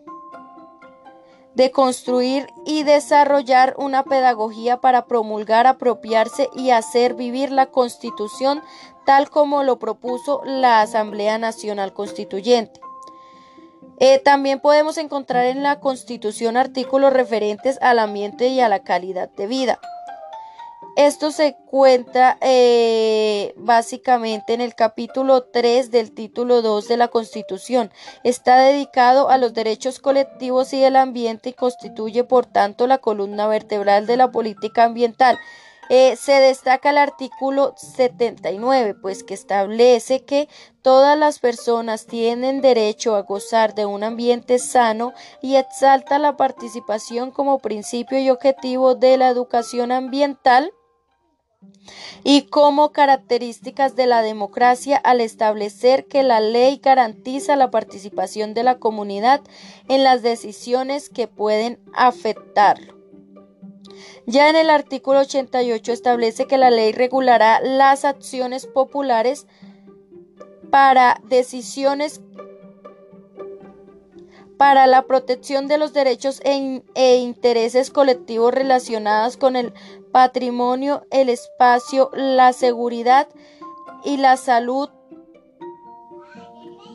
de 1.57 1.71
construir 1.71 2.53
y 2.67 2.83
desarrollar 2.83 3.73
una 3.79 4.03
pedagogía 4.03 4.79
para 4.79 5.07
promulgar, 5.07 5.65
apropiarse 5.65 6.51
y 6.55 6.69
hacer 6.69 7.15
vivir 7.15 7.51
la 7.51 7.65
Constitución 7.65 8.61
tal 9.07 9.31
como 9.31 9.63
lo 9.63 9.79
propuso 9.79 10.43
la 10.45 10.81
Asamblea 10.81 11.39
Nacional 11.39 11.93
Constituyente. 11.93 12.79
Eh, 13.99 14.19
también 14.19 14.59
podemos 14.59 14.99
encontrar 14.99 15.45
en 15.45 15.63
la 15.63 15.79
Constitución 15.79 16.57
artículos 16.57 17.11
referentes 17.11 17.79
al 17.81 17.97
ambiente 17.97 18.49
y 18.49 18.59
a 18.59 18.69
la 18.69 18.83
calidad 18.83 19.27
de 19.31 19.47
vida. 19.47 19.79
Esto 20.97 21.29
se 21.31 21.55
cuenta 21.67 22.39
eh, 22.41 23.53
básicamente 23.55 24.55
en 24.55 24.61
el 24.61 24.73
capítulo 24.73 25.43
3 25.43 25.91
del 25.91 26.11
título 26.11 26.63
2 26.63 26.87
de 26.87 26.97
la 26.97 27.09
Constitución. 27.09 27.91
Está 28.23 28.57
dedicado 28.61 29.29
a 29.29 29.37
los 29.37 29.53
derechos 29.53 29.99
colectivos 29.99 30.73
y 30.73 30.79
del 30.79 30.95
ambiente 30.95 31.49
y 31.49 31.53
constituye, 31.53 32.23
por 32.23 32.47
tanto, 32.47 32.87
la 32.87 32.97
columna 32.97 33.47
vertebral 33.47 34.07
de 34.07 34.17
la 34.17 34.31
política 34.31 34.85
ambiental. 34.85 35.37
Eh, 35.89 36.15
se 36.15 36.31
destaca 36.31 36.89
el 36.89 36.97
artículo 36.97 37.75
79, 37.77 38.95
pues 38.95 39.23
que 39.23 39.35
establece 39.35 40.25
que 40.25 40.49
todas 40.81 41.15
las 41.15 41.37
personas 41.37 42.07
tienen 42.07 42.59
derecho 42.59 43.15
a 43.15 43.21
gozar 43.21 43.75
de 43.75 43.85
un 43.85 44.03
ambiente 44.03 44.57
sano 44.57 45.13
y 45.43 45.57
exalta 45.57 46.17
la 46.17 46.37
participación 46.37 47.29
como 47.29 47.59
principio 47.59 48.17
y 48.17 48.31
objetivo 48.31 48.95
de 48.95 49.17
la 49.17 49.29
educación 49.29 49.91
ambiental 49.91 50.73
y 52.23 52.43
como 52.43 52.91
características 52.91 53.95
de 53.95 54.07
la 54.07 54.21
democracia 54.21 54.97
al 54.97 55.21
establecer 55.21 56.05
que 56.07 56.23
la 56.23 56.39
ley 56.39 56.79
garantiza 56.83 57.55
la 57.55 57.71
participación 57.71 58.53
de 58.53 58.63
la 58.63 58.79
comunidad 58.79 59.41
en 59.87 60.03
las 60.03 60.21
decisiones 60.21 61.09
que 61.09 61.27
pueden 61.27 61.79
afectarlo. 61.93 62.97
Ya 64.25 64.49
en 64.49 64.55
el 64.55 64.69
artículo 64.69 65.19
88 65.19 65.91
establece 65.93 66.45
que 66.47 66.57
la 66.57 66.69
ley 66.69 66.91
regulará 66.91 67.61
las 67.61 68.03
acciones 68.03 68.67
populares 68.67 69.47
para 70.69 71.21
decisiones 71.29 72.21
para 74.57 74.87
la 74.87 75.03
protección 75.03 75.67
de 75.67 75.77
los 75.77 75.93
derechos 75.93 76.41
e, 76.43 76.83
e, 76.95 77.17
intereses 77.17 77.91
colectivos 77.91 78.53
relacionados 78.53 79.37
con 79.37 79.55
el 79.55 79.73
patrimonio, 80.11 81.05
el 81.11 81.29
espacio, 81.29 82.09
la 82.13 82.53
seguridad 82.53 83.27
y 84.03 84.17
la 84.17 84.37
salud 84.37 84.89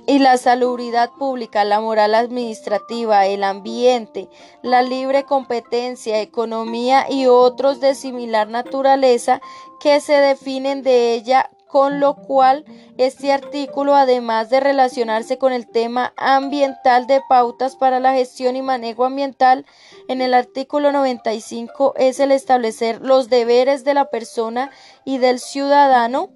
y 0.06 0.18
la 0.18 0.36
salubridad 0.36 1.10
pública, 1.12 1.64
la 1.64 1.80
moral 1.80 2.14
administrativa, 2.16 3.26
el 3.26 3.44
ambiente, 3.44 4.28
la 4.62 4.82
libre 4.82 5.24
competencia, 5.24 6.20
economía 6.20 7.06
y 7.08 7.26
otros 7.26 7.80
de 7.80 7.94
similar 7.94 8.48
naturaleza 8.48 9.40
que 9.80 10.00
se 10.00 10.14
definen 10.14 10.82
de 10.82 11.14
ella 11.14 11.50
con 11.72 12.00
lo 12.00 12.16
cual 12.16 12.66
este 12.98 13.32
artículo, 13.32 13.94
además 13.94 14.50
de 14.50 14.60
relacionarse 14.60 15.38
con 15.38 15.54
el 15.54 15.66
tema 15.66 16.12
ambiental 16.18 17.06
de 17.06 17.22
pautas 17.26 17.76
para 17.76 17.98
la 17.98 18.12
gestión 18.12 18.56
y 18.56 18.62
manejo 18.62 19.06
ambiental, 19.06 19.64
en 20.06 20.20
el 20.20 20.34
artículo 20.34 20.92
95 20.92 21.94
es 21.96 22.20
el 22.20 22.30
establecer 22.30 23.00
los 23.00 23.30
deberes 23.30 23.84
de 23.84 23.94
la 23.94 24.10
persona 24.10 24.70
y 25.06 25.16
del 25.16 25.38
ciudadano, 25.38 26.28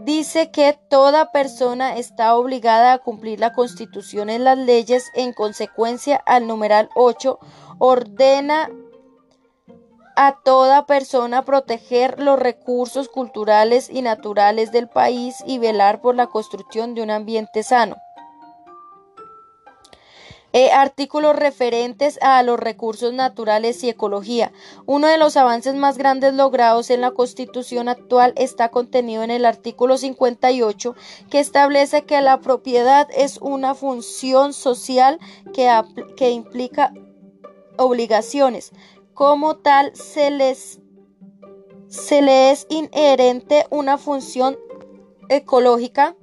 dice 0.00 0.50
que 0.50 0.78
toda 0.88 1.32
persona 1.32 1.98
está 1.98 2.34
obligada 2.34 2.94
a 2.94 2.98
cumplir 2.98 3.40
la 3.40 3.52
Constitución 3.52 4.30
en 4.30 4.44
las 4.44 4.56
leyes. 4.56 5.10
En 5.14 5.34
consecuencia, 5.34 6.16
al 6.24 6.46
numeral 6.46 6.88
8 6.94 7.38
ordena 7.78 8.70
a 10.16 10.38
toda 10.42 10.86
persona 10.86 11.44
proteger 11.44 12.20
los 12.20 12.38
recursos 12.38 13.08
culturales 13.08 13.88
y 13.90 14.02
naturales 14.02 14.72
del 14.72 14.88
país 14.88 15.36
y 15.46 15.58
velar 15.58 16.00
por 16.00 16.14
la 16.14 16.26
construcción 16.26 16.94
de 16.94 17.02
un 17.02 17.10
ambiente 17.10 17.62
sano. 17.62 17.96
Eh, 20.54 20.70
artículos 20.70 21.34
referentes 21.34 22.18
a 22.20 22.42
los 22.42 22.60
recursos 22.60 23.14
naturales 23.14 23.82
y 23.82 23.88
ecología. 23.88 24.52
Uno 24.84 25.06
de 25.06 25.16
los 25.16 25.38
avances 25.38 25.74
más 25.74 25.96
grandes 25.96 26.34
logrados 26.34 26.90
en 26.90 27.00
la 27.00 27.12
Constitución 27.12 27.88
actual 27.88 28.34
está 28.36 28.68
contenido 28.68 29.22
en 29.22 29.30
el 29.30 29.46
artículo 29.46 29.96
58, 29.96 30.94
que 31.30 31.40
establece 31.40 32.04
que 32.04 32.20
la 32.20 32.40
propiedad 32.40 33.08
es 33.16 33.38
una 33.38 33.74
función 33.74 34.52
social 34.52 35.18
que 35.54 36.30
implica 36.30 36.92
obligaciones, 37.78 38.72
como 39.14 39.56
tal, 39.56 39.94
se 39.94 40.30
les, 40.30 40.80
se 41.88 42.22
le 42.22 42.50
es 42.50 42.66
inherente 42.70 43.66
una 43.70 43.98
función 43.98 44.58
ecológica, 45.28 46.16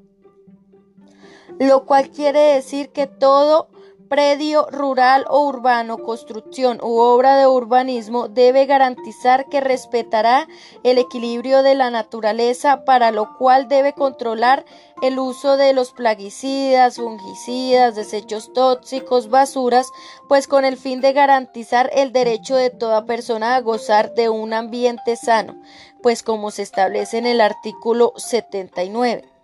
lo 1.59 1.85
cual 1.85 2.09
quiere 2.09 2.39
decir 2.39 2.89
que 2.89 3.07
todo 3.07 3.69
predio 4.09 4.67
rural 4.71 5.25
o 5.29 5.45
urbano, 5.45 5.99
construcción 5.99 6.79
u 6.81 6.97
obra 6.97 7.37
de 7.37 7.45
urbanismo 7.45 8.27
debe 8.27 8.65
garantizar 8.65 9.47
que 9.47 9.61
respetará 9.61 10.47
el 10.83 10.97
equilibrio 10.97 11.61
de 11.61 11.75
la 11.75 11.91
naturaleza, 11.91 12.83
para 12.85 13.11
lo 13.11 13.37
cual 13.37 13.67
debe 13.67 13.93
controlar 13.93 14.65
el 15.03 15.19
uso 15.19 15.55
de 15.55 15.73
los 15.73 15.91
plaguicidas, 15.91 16.97
fungicidas, 16.97 17.95
desechos 17.95 18.51
tóxicos, 18.51 19.29
basuras, 19.29 19.87
pues 20.27 20.47
con 20.47 20.65
el 20.65 20.75
fin 20.75 20.99
de 21.01 21.13
garantizar 21.13 21.91
el 21.93 22.11
derecho 22.11 22.55
de 22.55 22.71
toda 22.71 23.05
persona 23.05 23.55
a 23.55 23.61
gozar 23.61 24.15
de 24.15 24.29
un 24.29 24.53
ambiente 24.53 25.15
sano, 25.15 25.55
pues 26.01 26.23
como 26.23 26.49
se 26.49 26.63
establece 26.63 27.19
en 27.19 27.27
el 27.27 27.41
artículo 27.41 28.13
79. 28.17 29.38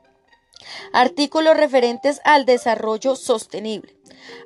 Artículos 0.93 1.57
referentes 1.57 2.21
al 2.23 2.45
desarrollo 2.45 3.15
sostenible. 3.15 3.95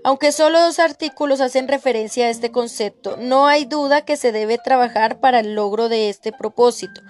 Aunque 0.04 0.32
solo 0.32 0.60
dos 0.60 0.80
artículos 0.80 1.42
hacen 1.42 1.68
referencia 1.68 2.26
a 2.26 2.30
este 2.30 2.52
concepto, 2.52 3.18
no 3.18 3.48
hay 3.48 3.66
duda 3.66 4.06
que 4.06 4.18
se 4.18 4.32
debe 4.32 4.58
trabajar 4.58 5.20
para 5.20 5.40
el 5.40 5.56
logro 5.56 5.90
de 5.90 6.10
este 6.10 6.32
propósito. 6.32 7.02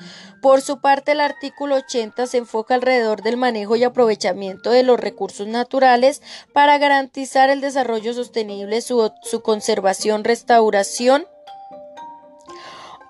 Por 0.41 0.61
su 0.61 0.79
parte, 0.79 1.11
el 1.11 1.19
artículo 1.19 1.75
80 1.75 2.27
se 2.27 2.37
enfoca 2.37 2.75
alrededor 2.75 3.21
del 3.21 3.37
manejo 3.37 3.75
y 3.75 3.83
aprovechamiento 3.83 4.71
de 4.71 4.83
los 4.83 4.99
recursos 4.99 5.47
naturales 5.47 6.21
para 6.53 6.77
garantizar 6.77 7.49
el 7.49 7.61
desarrollo 7.61 8.13
sostenible, 8.13 8.81
su, 8.81 9.11
su 9.23 9.41
conservación, 9.41 10.23
restauración 10.23 11.25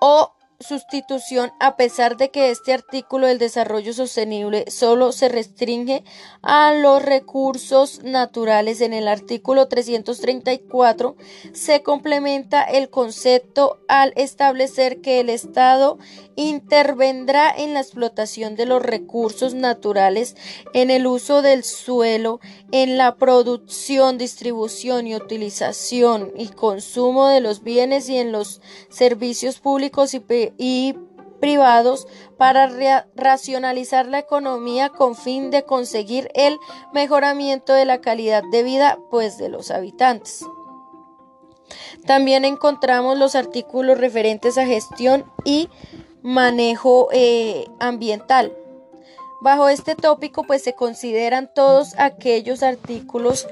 o 0.00 0.32
sustitución 0.60 1.52
a 1.58 1.76
pesar 1.76 2.18
de 2.18 2.30
que 2.30 2.50
este 2.50 2.74
artículo 2.74 3.26
del 3.26 3.38
desarrollo 3.38 3.94
sostenible 3.94 4.66
solo 4.70 5.10
se 5.10 5.30
restringe 5.30 6.04
a 6.42 6.74
los 6.74 7.02
recursos 7.02 8.02
naturales 8.02 8.82
en 8.82 8.92
el 8.92 9.08
artículo 9.08 9.68
334 9.68 11.16
se 11.54 11.82
complementa 11.82 12.62
el 12.62 12.90
concepto 12.90 13.80
al 13.88 14.12
establecer 14.16 15.00
que 15.00 15.20
el 15.20 15.30
Estado 15.30 15.98
intervendrá 16.36 17.50
en 17.50 17.72
la 17.72 17.80
explotación 17.80 18.54
de 18.54 18.66
los 18.66 18.82
recursos 18.82 19.54
naturales 19.54 20.36
en 20.74 20.90
el 20.90 21.06
uso 21.06 21.40
del 21.40 21.64
suelo 21.64 22.38
en 22.70 22.98
la 22.98 23.16
producción, 23.16 24.18
distribución 24.18 25.06
y 25.06 25.16
utilización 25.16 26.32
y 26.36 26.48
consumo 26.48 27.28
de 27.28 27.40
los 27.40 27.62
bienes 27.62 28.08
y 28.10 28.18
en 28.18 28.30
los 28.30 28.60
servicios 28.90 29.58
públicos 29.58 30.14
y 30.14 30.20
y 30.58 30.94
privados 31.40 32.06
para 32.36 32.70
racionalizar 33.16 34.06
la 34.06 34.18
economía 34.18 34.90
con 34.90 35.16
fin 35.16 35.50
de 35.50 35.64
conseguir 35.64 36.30
el 36.34 36.58
mejoramiento 36.92 37.72
de 37.72 37.86
la 37.86 38.00
calidad 38.00 38.42
de 38.52 38.62
vida 38.62 38.98
pues 39.10 39.38
de 39.38 39.48
los 39.48 39.70
habitantes. 39.70 40.44
También 42.06 42.44
encontramos 42.44 43.18
los 43.18 43.34
artículos 43.34 43.98
referentes 43.98 44.58
a 44.58 44.66
gestión 44.66 45.24
y 45.44 45.68
manejo 46.22 47.08
eh, 47.12 47.66
ambiental. 47.78 48.52
Bajo 49.40 49.68
este 49.68 49.94
tópico 49.94 50.42
pues 50.44 50.62
se 50.62 50.74
consideran 50.74 51.50
todos 51.54 51.94
aquellos 51.98 52.62
artículos 52.62 53.46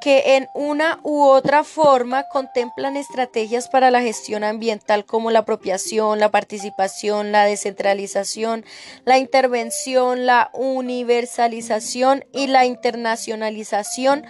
que 0.00 0.36
en 0.36 0.48
una 0.54 1.00
u 1.02 1.22
otra 1.22 1.64
forma 1.64 2.24
contemplan 2.28 2.96
estrategias 2.96 3.68
para 3.68 3.90
la 3.90 4.02
gestión 4.02 4.44
ambiental 4.44 5.04
como 5.04 5.30
la 5.30 5.40
apropiación, 5.40 6.18
la 6.18 6.30
participación, 6.30 7.32
la 7.32 7.44
descentralización, 7.44 8.64
la 9.04 9.18
intervención, 9.18 10.26
la 10.26 10.50
universalización 10.52 12.24
y 12.32 12.46
la 12.46 12.64
internacionalización 12.64 14.24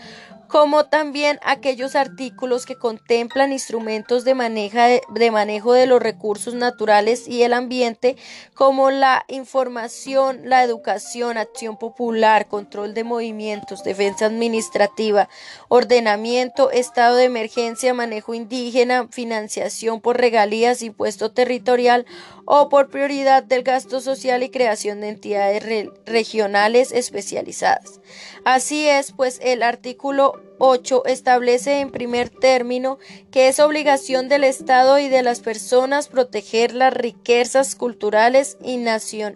como 0.53 0.85
también 0.85 1.41
aquellos 1.43 1.97
artículos 1.97 2.67
que 2.67 2.77
contemplan 2.77 3.53
instrumentos 3.53 4.23
de, 4.23 5.01
de 5.09 5.31
manejo 5.31 5.73
de 5.73 5.87
los 5.87 6.03
recursos 6.03 6.53
naturales 6.53 7.27
y 7.27 7.43
el 7.43 7.55
ambiente, 7.55 8.17
como 8.53 8.91
la 8.91 9.25
información, 9.29 10.43
la 10.45 10.63
educación, 10.63 11.39
acción 11.39 11.79
popular, 11.79 12.49
control 12.49 12.93
de 12.93 13.03
movimientos, 13.03 13.83
defensa 13.83 14.27
administrativa, 14.27 15.31
ordenamiento, 15.69 16.71
estado 16.71 17.17
de 17.17 17.25
emergencia, 17.25 17.95
manejo 17.95 18.35
indígena, 18.35 19.09
financiación 19.11 20.03
por 20.03 20.19
regalías, 20.19 20.83
impuesto 20.83 21.33
territorial 21.33 22.05
o 22.45 22.69
por 22.69 22.91
prioridad 22.91 23.43
del 23.43 23.63
gasto 23.63 24.03
social 24.03 24.43
y 24.43 24.51
creación 24.51 25.01
de 25.01 25.09
entidades 25.09 25.89
regionales 26.05 26.93
especializadas. 26.93 28.01
Así 28.45 28.87
es, 28.87 29.13
pues 29.13 29.41
el 29.43 29.63
artículo 29.63 30.42
8 30.59 31.07
establece 31.07 31.81
en 31.81 31.91
primer 31.91 32.31
término 32.31 32.99
que 33.31 33.49
es 33.49 33.59
obligación 33.59 34.29
del 34.29 34.45
Estado 34.45 34.99
y 34.99 35.09
de 35.09 35.23
las 35.23 35.41
personas 35.41 36.09
proteger 36.09 36.75
las 36.75 36.95
riquezas 36.95 37.75
culturales 37.75 38.57
y, 38.63 38.79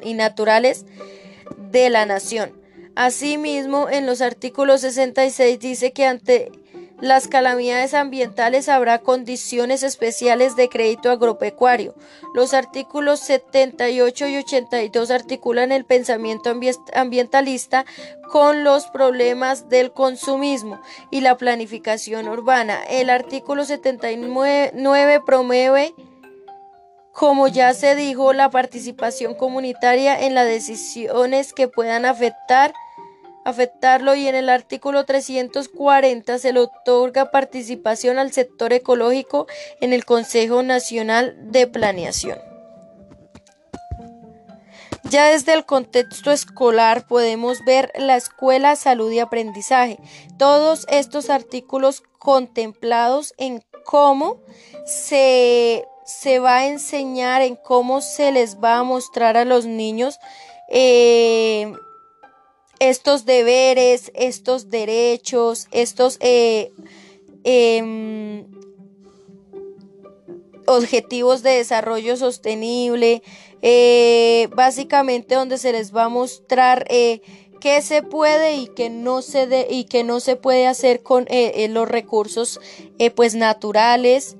y 0.02 0.14
naturales 0.14 0.86
de 1.70 1.90
la 1.90 2.06
nación. 2.06 2.52
Asimismo, 2.94 3.90
en 3.90 4.06
los 4.06 4.22
artículos 4.22 4.80
66 4.80 5.60
dice 5.60 5.92
que 5.92 6.06
ante 6.06 6.52
las 7.00 7.28
calamidades 7.28 7.92
ambientales 7.92 8.68
habrá 8.68 8.98
condiciones 9.00 9.82
especiales 9.82 10.56
de 10.56 10.68
crédito 10.68 11.10
agropecuario. 11.10 11.94
Los 12.34 12.54
artículos 12.54 13.20
78 13.20 14.28
y 14.28 14.38
82 14.38 15.10
articulan 15.10 15.72
el 15.72 15.84
pensamiento 15.84 16.54
ambientalista 16.94 17.84
con 18.30 18.64
los 18.64 18.86
problemas 18.86 19.68
del 19.68 19.92
consumismo 19.92 20.80
y 21.10 21.20
la 21.20 21.36
planificación 21.36 22.28
urbana. 22.28 22.82
El 22.88 23.10
artículo 23.10 23.64
79 23.64 25.20
promueve 25.24 25.94
como 27.12 27.48
ya 27.48 27.72
se 27.72 27.96
dijo, 27.96 28.34
la 28.34 28.50
participación 28.50 29.34
comunitaria 29.34 30.20
en 30.20 30.34
las 30.34 30.46
decisiones 30.46 31.54
que 31.54 31.66
puedan 31.66 32.04
afectar 32.04 32.74
afectarlo 33.46 34.16
y 34.16 34.26
en 34.26 34.34
el 34.34 34.48
artículo 34.48 35.04
340 35.04 36.38
se 36.38 36.52
le 36.52 36.58
otorga 36.58 37.30
participación 37.30 38.18
al 38.18 38.32
sector 38.32 38.72
ecológico 38.72 39.46
en 39.80 39.92
el 39.92 40.04
Consejo 40.04 40.64
Nacional 40.64 41.36
de 41.52 41.68
Planeación. 41.68 42.40
Ya 45.08 45.28
desde 45.28 45.52
el 45.52 45.64
contexto 45.64 46.32
escolar 46.32 47.06
podemos 47.06 47.64
ver 47.64 47.92
la 47.94 48.16
escuela, 48.16 48.74
salud 48.74 49.12
y 49.12 49.20
aprendizaje. 49.20 49.98
Todos 50.36 50.84
estos 50.90 51.30
artículos 51.30 52.02
contemplados 52.18 53.32
en 53.38 53.62
cómo 53.84 54.40
se, 54.86 55.84
se 56.04 56.40
va 56.40 56.56
a 56.58 56.66
enseñar, 56.66 57.42
en 57.42 57.54
cómo 57.54 58.00
se 58.00 58.32
les 58.32 58.56
va 58.56 58.78
a 58.78 58.82
mostrar 58.82 59.36
a 59.36 59.44
los 59.44 59.66
niños 59.66 60.18
eh, 60.68 61.72
estos 62.78 63.24
deberes, 63.24 64.10
estos 64.14 64.70
derechos, 64.70 65.68
estos 65.70 66.18
eh, 66.20 66.72
em, 67.44 68.44
objetivos 70.66 71.42
de 71.42 71.50
desarrollo 71.50 72.16
sostenible, 72.16 73.22
eh, 73.62 74.48
básicamente 74.54 75.34
donde 75.34 75.58
se 75.58 75.72
les 75.72 75.94
va 75.94 76.04
a 76.04 76.08
mostrar 76.08 76.84
eh, 76.88 77.22
qué 77.60 77.80
se 77.82 78.02
puede 78.02 78.56
y 78.56 78.66
qué 78.68 78.90
no 78.90 79.22
se 79.22 79.46
de, 79.46 79.66
y 79.70 79.84
qué 79.84 80.04
no 80.04 80.20
se 80.20 80.36
puede 80.36 80.66
hacer 80.66 81.02
con 81.02 81.26
los 81.70 81.88
recursos 81.88 82.60
pues 83.14 83.34
naturales 83.34 84.36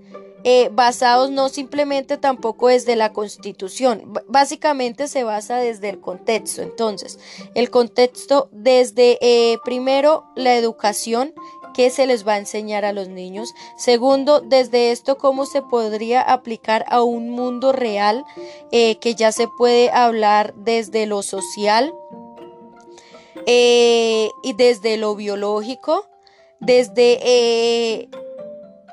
eh, 0.48 0.70
basados 0.70 1.32
no 1.32 1.48
simplemente 1.48 2.18
tampoco 2.18 2.68
desde 2.68 2.94
la 2.94 3.12
constitución, 3.12 4.12
básicamente 4.28 5.08
se 5.08 5.24
basa 5.24 5.56
desde 5.56 5.88
el 5.88 6.00
contexto. 6.00 6.62
Entonces, 6.62 7.18
el 7.56 7.68
contexto 7.68 8.48
desde 8.52 9.18
eh, 9.20 9.58
primero 9.64 10.24
la 10.36 10.54
educación, 10.54 11.34
qué 11.74 11.90
se 11.90 12.06
les 12.06 12.24
va 12.24 12.34
a 12.34 12.38
enseñar 12.38 12.84
a 12.84 12.92
los 12.92 13.08
niños. 13.08 13.54
Segundo, 13.76 14.38
desde 14.40 14.92
esto, 14.92 15.18
cómo 15.18 15.46
se 15.46 15.62
podría 15.62 16.20
aplicar 16.22 16.84
a 16.86 17.02
un 17.02 17.30
mundo 17.30 17.72
real 17.72 18.24
eh, 18.70 19.00
que 19.00 19.16
ya 19.16 19.32
se 19.32 19.48
puede 19.48 19.90
hablar 19.90 20.54
desde 20.54 21.06
lo 21.06 21.24
social 21.24 21.92
y 23.48 24.52
desde 24.56 24.96
lo 24.96 25.16
biológico, 25.16 26.06
desde 26.60 28.08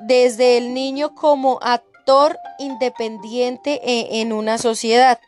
desde 0.08 0.58
el 0.58 0.74
niño 0.74 1.16
como 1.16 1.60
actor 1.62 2.38
independiente 2.60 3.82
e, 3.84 4.22
en 4.22 4.34
una 4.34 4.58
sociedad. 4.58 5.20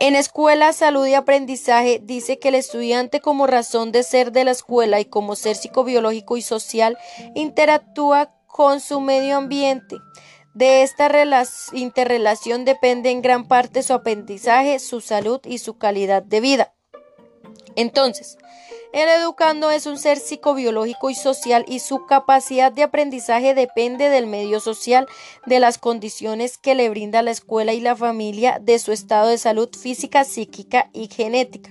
En 0.00 0.16
escuela, 0.16 0.72
salud 0.72 1.06
y 1.06 1.14
aprendizaje 1.14 2.00
dice 2.02 2.38
que 2.38 2.48
el 2.48 2.54
estudiante 2.56 3.20
como 3.20 3.46
razón 3.46 3.92
de 3.92 4.02
ser 4.02 4.32
de 4.32 4.44
la 4.44 4.50
escuela 4.50 5.00
y 5.00 5.04
como 5.04 5.36
ser 5.36 5.54
psicobiológico 5.54 6.36
y 6.36 6.42
social 6.42 6.98
interactúa 7.34 8.32
con 8.46 8.80
su 8.80 9.00
medio 9.00 9.36
ambiente. 9.36 9.96
De 10.54 10.82
esta 10.82 11.10
interrelación 11.72 12.64
depende 12.64 13.10
en 13.10 13.22
gran 13.22 13.48
parte 13.48 13.82
su 13.82 13.94
aprendizaje, 13.94 14.78
su 14.78 15.00
salud 15.00 15.40
y 15.44 15.58
su 15.58 15.78
calidad 15.78 16.22
de 16.22 16.40
vida. 16.40 16.74
Entonces, 17.76 18.38
el 18.92 19.08
educando 19.08 19.70
es 19.70 19.86
un 19.86 19.96
ser 19.96 20.18
psicobiológico 20.18 21.08
y 21.08 21.14
social 21.14 21.64
y 21.66 21.78
su 21.78 22.04
capacidad 22.04 22.70
de 22.70 22.82
aprendizaje 22.82 23.54
depende 23.54 24.10
del 24.10 24.26
medio 24.26 24.60
social, 24.60 25.06
de 25.46 25.60
las 25.60 25.78
condiciones 25.78 26.58
que 26.58 26.74
le 26.74 26.90
brinda 26.90 27.22
la 27.22 27.30
escuela 27.30 27.72
y 27.72 27.80
la 27.80 27.96
familia, 27.96 28.58
de 28.60 28.78
su 28.78 28.92
estado 28.92 29.28
de 29.28 29.38
salud 29.38 29.70
física, 29.74 30.24
psíquica 30.24 30.90
y 30.92 31.08
genética. 31.08 31.70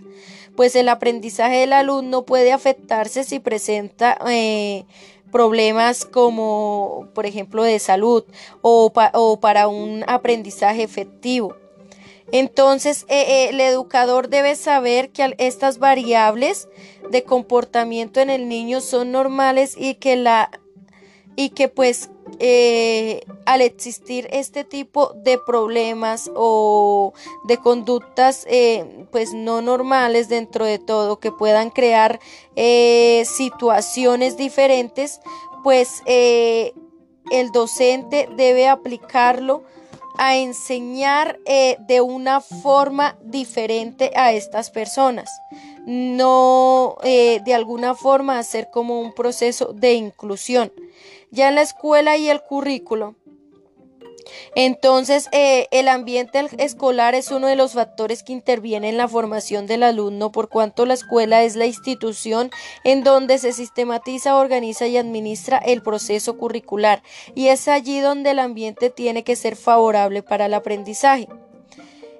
Pues 0.56 0.76
el 0.76 0.90
aprendizaje 0.90 1.58
del 1.58 1.74
alumno 1.74 2.26
puede 2.26 2.52
afectarse 2.52 3.24
si 3.24 3.40
presenta 3.40 4.18
eh, 4.28 4.86
problemas 5.32 6.06
como, 6.06 7.08
por 7.14 7.28
ejemplo, 7.28 7.62
de 7.62 7.78
salud 7.78 8.24
o, 8.64 8.92
o 9.14 9.40
para 9.40 9.68
un 9.68 10.04
aprendizaje 10.08 10.82
efectivo. 10.82 11.61
Entonces, 12.32 13.06
eh, 13.10 13.26
eh, 13.28 13.50
el 13.50 13.60
educador 13.60 14.30
debe 14.30 14.56
saber 14.56 15.12
que 15.12 15.36
estas 15.38 15.80
variables 15.80 16.70
de 17.10 17.24
comportamiento 17.24 18.22
en 18.22 18.30
el 18.30 18.48
niño 18.48 18.80
son 18.80 19.12
normales 19.12 19.76
y 19.78 19.96
que 19.96 20.16
la 20.16 20.50
y 21.36 21.50
que 21.50 21.70
pues 21.70 22.10
eh, 22.40 23.22
al 23.46 23.62
existir 23.62 24.28
este 24.32 24.64
tipo 24.64 25.14
de 25.16 25.38
problemas 25.38 26.30
o 26.36 27.14
de 27.46 27.58
conductas 27.58 28.46
pues 29.12 29.34
no 29.34 29.62
normales 29.62 30.28
dentro 30.28 30.66
de 30.66 30.78
todo 30.78 31.20
que 31.20 31.32
puedan 31.32 31.70
crear 31.70 32.20
situaciones 33.24 34.36
diferentes 34.36 35.22
pues 35.64 36.04
el 36.06 37.52
docente 37.54 38.28
debe 38.36 38.68
aplicarlo 38.68 39.64
a 40.18 40.38
enseñar 40.38 41.40
eh, 41.46 41.78
de 41.88 42.02
una 42.02 42.42
forma 42.42 43.18
diferente 43.24 44.12
a 44.16 44.34
estas 44.34 44.70
personas, 44.70 45.30
no 45.86 46.98
eh, 47.04 47.42
de 47.44 47.54
alguna 47.54 47.96
forma 47.96 48.40
hacer 48.40 48.70
como 48.72 49.00
un 49.02 49.14
proceso 49.14 49.74
de 49.74 49.94
inclusión. 49.94 50.72
Ya 51.32 51.50
en 51.50 51.56
la 51.56 51.62
escuela 51.62 52.18
y 52.18 52.30
el 52.30 52.42
currículo 52.42 53.16
entonces, 54.56 55.28
eh, 55.32 55.68
el 55.72 55.88
ambiente 55.88 56.48
escolar 56.58 57.16
es 57.16 57.32
uno 57.32 57.48
de 57.48 57.56
los 57.56 57.74
factores 57.74 58.24
que 58.24 58.34
interviene 58.34 58.90
en 58.90 58.98
la 58.98 59.08
formación 59.08 59.68
del 59.68 59.84
alumno, 59.84 60.32
por 60.32 60.50
cuanto 60.50 60.86
la 60.86 60.94
escuela 60.94 61.44
es 61.44 61.56
la 61.56 61.66
institución 61.66 62.52
en 62.84 63.04
donde 63.04 63.38
se 63.38 63.54
sistematiza, 63.54 64.36
organiza 64.36 64.88
y 64.88 64.98
administra 64.98 65.58
el 65.58 65.82
proceso 65.82 66.38
curricular, 66.38 67.04
y 67.36 67.48
es 67.48 67.68
allí 67.68 68.00
donde 68.00 68.32
el 68.32 68.40
ambiente 68.40 68.90
tiene 68.90 69.24
que 69.24 69.36
ser 69.36 69.56
favorable 69.56 70.24
para 70.24 70.46
el 70.46 70.54
aprendizaje. 70.54 71.28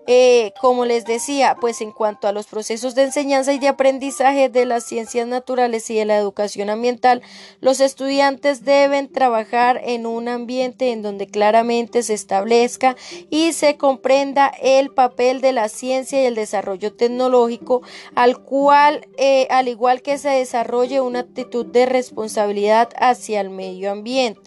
Eh, 0.08 0.54
como 0.60 0.86
les 0.86 1.06
decía, 1.06 1.56
pues 1.62 1.80
en 1.82 1.92
cuanto 1.92 2.28
a 2.28 2.32
los 2.32 2.48
procesos 2.48 2.96
de 2.96 3.04
enseñanza 3.04 3.54
y 3.54 3.60
de 3.60 3.68
aprendizaje 3.68 4.50
de 4.50 4.66
las 4.66 4.84
ciencias 4.84 5.28
naturales 5.28 5.90
y 5.92 5.96
de 5.96 6.06
la 6.06 6.18
educación 6.18 6.72
ambiental, 6.72 7.22
los 7.60 7.80
estudiantes 7.80 8.66
deben 8.66 9.12
trabajar 9.12 9.80
en 9.84 10.08
un 10.08 10.28
ambiente 10.28 10.92
en 10.92 11.04
donde 11.04 11.28
claramente 11.28 12.02
se 12.02 12.16
establezca 12.16 12.96
y 13.30 13.54
se 13.54 13.78
comprenda 13.78 14.52
el 14.62 14.90
papel 14.90 15.40
de 15.40 15.52
la 15.52 15.70
ciencia 15.70 16.22
y 16.22 16.26
el 16.26 16.36
desarrollo 16.36 16.94
tecnológico, 16.94 17.84
al 18.16 18.40
cual, 18.40 19.08
eh, 19.18 19.48
al 19.52 19.68
igual 19.68 20.02
que 20.02 20.18
se 20.18 20.30
desarrolle 20.30 21.02
una 21.02 21.20
actitud 21.20 21.66
de 21.66 21.86
responsabilidad 21.86 22.90
hacia 22.96 23.40
el 23.40 23.52
medio 23.52 23.92
ambiente. 23.92 24.42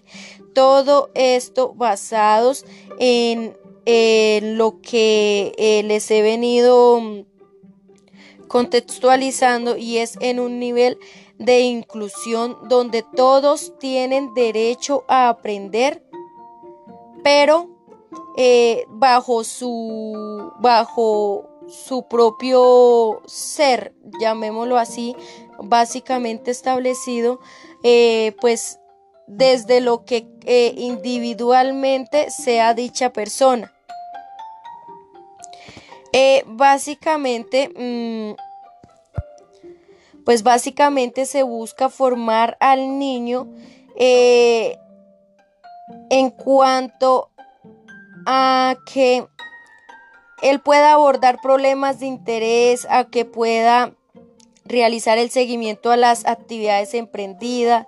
Todo 0.52 1.10
esto 1.14 1.74
basados 1.74 2.64
en 2.98 3.56
lo 3.86 4.80
que 4.80 5.52
eh, 5.58 5.82
les 5.84 6.10
he 6.10 6.22
venido 6.22 7.00
mm, 7.00 7.26
contextualizando 8.48 9.76
y 9.76 9.98
es 9.98 10.16
en 10.20 10.40
un 10.40 10.58
nivel 10.58 10.98
de 11.38 11.60
inclusión 11.60 12.56
donde 12.68 13.02
todos 13.02 13.76
tienen 13.78 14.32
derecho 14.34 15.04
a 15.08 15.28
aprender, 15.28 16.02
pero 17.22 17.68
eh, 18.36 18.84
bajo 18.88 19.44
su 19.44 20.52
bajo 20.60 21.48
su 21.66 22.06
propio 22.08 23.22
ser, 23.26 23.94
llamémoslo 24.20 24.78
así, 24.78 25.16
básicamente 25.58 26.50
establecido, 26.50 27.40
eh, 27.82 28.36
pues 28.40 28.78
desde 29.26 29.80
lo 29.80 30.04
que 30.04 30.28
individualmente 30.76 32.30
sea 32.30 32.74
dicha 32.74 33.12
persona. 33.12 33.73
Básicamente, 36.46 37.68
mm, 37.68 38.36
pues 40.24 40.42
básicamente 40.42 41.26
se 41.26 41.42
busca 41.42 41.88
formar 41.88 42.56
al 42.60 42.98
niño 42.98 43.48
en 46.10 46.30
cuanto 46.30 47.30
a 48.26 48.76
que 48.92 49.26
él 50.42 50.60
pueda 50.60 50.92
abordar 50.92 51.40
problemas 51.42 52.00
de 52.00 52.06
interés, 52.06 52.86
a 52.90 53.04
que 53.04 53.24
pueda 53.24 53.94
realizar 54.64 55.18
el 55.18 55.30
seguimiento 55.30 55.90
a 55.90 55.96
las 55.96 56.26
actividades 56.26 56.94
emprendidas, 56.94 57.86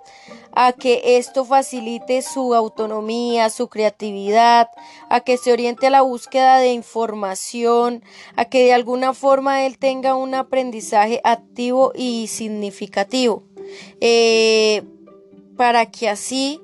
a 0.51 0.73
que 0.73 1.17
esto 1.17 1.45
facilite 1.45 2.21
su 2.21 2.53
autonomía, 2.53 3.49
su 3.49 3.67
creatividad, 3.67 4.69
a 5.09 5.21
que 5.21 5.37
se 5.37 5.51
oriente 5.51 5.87
a 5.87 5.91
la 5.91 6.01
búsqueda 6.01 6.57
de 6.57 6.73
información, 6.73 8.03
a 8.35 8.45
que 8.45 8.65
de 8.65 8.73
alguna 8.73 9.13
forma 9.13 9.65
él 9.65 9.77
tenga 9.77 10.15
un 10.15 10.35
aprendizaje 10.35 11.21
activo 11.23 11.93
y 11.95 12.27
significativo, 12.27 13.43
eh, 14.01 14.83
para 15.55 15.87
que 15.87 16.09
así 16.09 16.61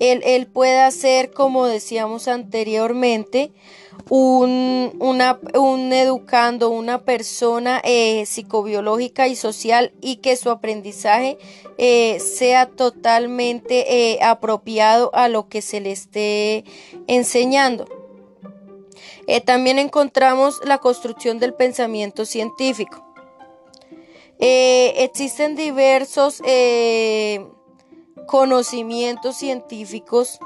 él, 0.00 0.46
pueda 0.46 0.90
ser, 0.90 1.30
como 1.32 1.66
decíamos 1.66 2.28
anteriormente, 2.28 3.50
un, 4.08 4.96
un 5.00 5.92
educando, 5.92 6.70
una 6.70 7.04
persona 7.04 7.80
eh, 7.84 8.24
psicobiológica 8.26 9.28
y 9.28 9.36
social 9.36 9.92
y 10.00 10.16
que 10.16 10.36
su 10.36 10.50
aprendizaje 10.50 11.38
eh, 11.76 12.18
sea 12.20 12.66
totalmente 12.66 14.12
eh, 14.12 14.18
apropiado 14.22 15.10
a 15.14 15.28
lo 15.28 15.48
que 15.48 15.62
se 15.62 15.80
le 15.80 15.92
esté 15.92 16.64
enseñando. 17.06 17.86
también 19.44 19.78
encontramos 19.78 20.60
la 20.64 20.78
construcción 20.78 21.38
del 21.38 21.52
pensamiento 21.52 22.24
científico. 22.24 23.04
existen 24.38 25.54
diversos 25.54 26.40
conocimientos 28.26 29.36
científicos 29.36 30.38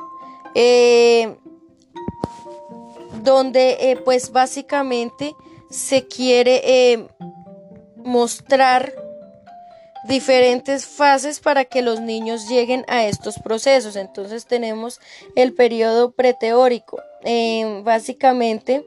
donde 3.22 3.76
eh, 3.80 3.96
pues 4.04 4.32
básicamente 4.32 5.34
se 5.70 6.06
quiere 6.06 6.60
eh, 6.64 7.06
mostrar 7.96 8.92
diferentes 10.04 10.86
fases 10.86 11.40
para 11.40 11.64
que 11.64 11.82
los 11.82 12.00
niños 12.00 12.48
lleguen 12.48 12.84
a 12.88 13.04
estos 13.06 13.38
procesos. 13.38 13.96
Entonces 13.96 14.46
tenemos 14.46 15.00
el 15.36 15.54
periodo 15.54 16.12
preteórico. 16.12 17.00
básicamente 17.84 18.84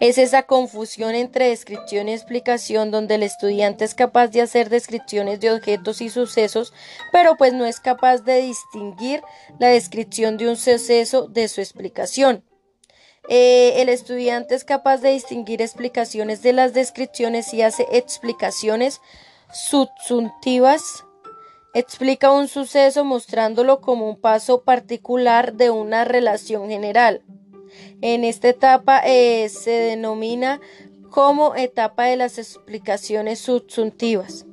es 0.00 0.18
esa 0.18 0.44
confusión 0.44 1.14
entre 1.14 1.48
descripción 1.48 2.08
y 2.08 2.12
explicación 2.12 2.90
donde 2.90 3.16
el 3.16 3.22
estudiante 3.22 3.84
es 3.84 3.94
capaz 3.94 4.28
de 4.28 4.42
hacer 4.42 4.68
descripciones 4.68 5.40
de 5.40 5.52
objetos 5.52 6.00
y 6.00 6.10
sucesos, 6.10 6.72
pero 7.12 7.36
pues 7.36 7.52
no 7.52 7.66
es 7.66 7.80
capaz 7.80 8.18
de 8.18 8.42
distinguir 8.42 9.22
la 9.58 9.68
descripción 9.68 10.36
de 10.36 10.48
un 10.48 10.56
suceso 10.56 11.28
de 11.28 11.48
su 11.48 11.60
explicación. 11.60 12.44
Eh, 13.32 13.80
el 13.80 13.88
estudiante 13.88 14.56
es 14.56 14.64
capaz 14.64 14.98
de 15.02 15.12
distinguir 15.12 15.62
explicaciones 15.62 16.42
de 16.42 16.52
las 16.52 16.74
descripciones 16.74 17.54
y 17.54 17.62
hace 17.62 17.86
explicaciones 17.92 19.00
subsuntivas. 19.52 21.04
Explica 21.72 22.32
un 22.32 22.48
suceso 22.48 23.04
mostrándolo 23.04 23.80
como 23.80 24.10
un 24.10 24.20
paso 24.20 24.62
particular 24.64 25.52
de 25.52 25.70
una 25.70 26.04
relación 26.04 26.68
general. 26.68 27.22
En 28.00 28.24
esta 28.24 28.48
etapa 28.48 29.00
eh, 29.06 29.48
se 29.48 29.70
denomina 29.70 30.60
como 31.08 31.54
etapa 31.54 32.06
de 32.06 32.16
las 32.16 32.36
explicaciones 32.36 33.38
subsuntivas. 33.38 34.44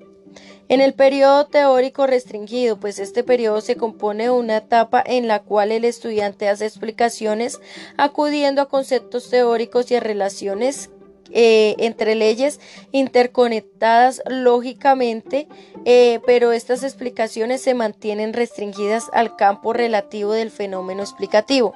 En 0.69 0.81
el 0.81 0.93
periodo 0.93 1.45
teórico 1.45 2.07
restringido, 2.07 2.77
pues 2.77 2.99
este 2.99 3.23
periodo 3.23 3.61
se 3.61 3.77
compone 3.77 4.25
de 4.25 4.29
una 4.31 4.57
etapa 4.57 5.01
en 5.05 5.27
la 5.27 5.41
cual 5.41 5.71
el 5.71 5.85
estudiante 5.85 6.49
hace 6.49 6.65
explicaciones 6.65 7.61
acudiendo 7.95 8.61
a 8.61 8.67
conceptos 8.67 9.29
teóricos 9.29 9.89
y 9.91 9.95
a 9.95 10.01
relaciones 10.01 10.89
eh, 11.31 11.75
entre 11.79 12.15
leyes 12.15 12.59
interconectadas 12.91 14.21
lógicamente, 14.27 15.47
eh, 15.85 16.19
pero 16.25 16.51
estas 16.51 16.83
explicaciones 16.83 17.61
se 17.61 17.73
mantienen 17.73 18.33
restringidas 18.33 19.05
al 19.13 19.35
campo 19.37 19.71
relativo 19.71 20.33
del 20.33 20.51
fenómeno 20.51 21.01
explicativo 21.01 21.73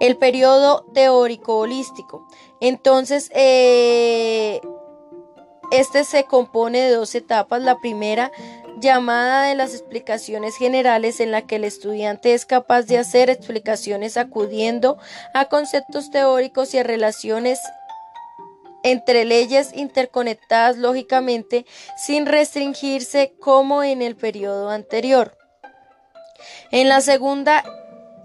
el 0.00 0.16
periodo 0.16 0.84
teórico 0.92 1.58
holístico. 1.58 2.26
Entonces, 2.60 3.30
eh, 3.34 4.60
este 5.70 6.04
se 6.04 6.24
compone 6.24 6.80
de 6.80 6.90
dos 6.90 7.14
etapas. 7.14 7.62
La 7.62 7.78
primera, 7.78 8.30
llamada 8.78 9.44
de 9.44 9.54
las 9.54 9.72
explicaciones 9.72 10.56
generales, 10.56 11.20
en 11.20 11.30
la 11.30 11.42
que 11.42 11.56
el 11.56 11.64
estudiante 11.64 12.34
es 12.34 12.46
capaz 12.46 12.82
de 12.82 12.98
hacer 12.98 13.30
explicaciones 13.30 14.16
acudiendo 14.16 14.98
a 15.34 15.46
conceptos 15.46 16.10
teóricos 16.10 16.74
y 16.74 16.78
a 16.78 16.82
relaciones 16.82 17.58
entre 18.82 19.24
leyes 19.24 19.72
interconectadas 19.74 20.76
lógicamente 20.76 21.66
sin 21.96 22.24
restringirse 22.24 23.34
como 23.40 23.82
en 23.82 24.00
el 24.00 24.14
periodo 24.14 24.70
anterior. 24.70 25.36
En 26.70 26.88
la 26.88 27.00
segunda 27.00 27.64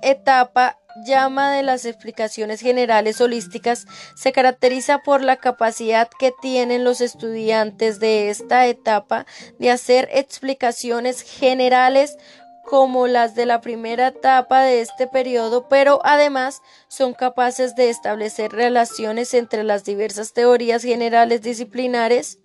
etapa 0.04 0.81
llama 1.06 1.52
de 1.54 1.64
las 1.64 1.86
explicaciones 1.86 2.62
generales 2.62 3.22
holísticas 3.22 3.86
se 4.16 4.32
caracteriza 4.32 5.00
por 5.00 5.22
la 5.22 5.38
capacidad 5.38 6.10
que 6.20 6.34
tienen 6.42 6.84
los 6.84 7.02
estudiantes 7.02 8.00
de 8.00 8.30
esta 8.30 8.68
etapa 8.68 9.26
de 9.60 9.72
hacer 9.72 10.10
explicaciones 10.12 11.22
generales 11.22 12.18
como 12.64 13.08
las 13.08 13.36
de 13.36 13.46
la 13.46 13.60
primera 13.60 14.08
etapa 14.08 14.62
de 14.62 14.82
este 14.82 15.08
periodo, 15.08 15.68
pero 15.68 16.00
además 16.04 16.62
son 16.88 17.14
capaces 17.14 17.76
de 17.76 17.90
establecer 17.90 18.52
relaciones 18.52 19.34
entre 19.34 19.64
las 19.64 19.84
diversas 19.84 20.34
teorías 20.34 20.84
generales 20.84 21.42
disciplinares, 21.42 22.40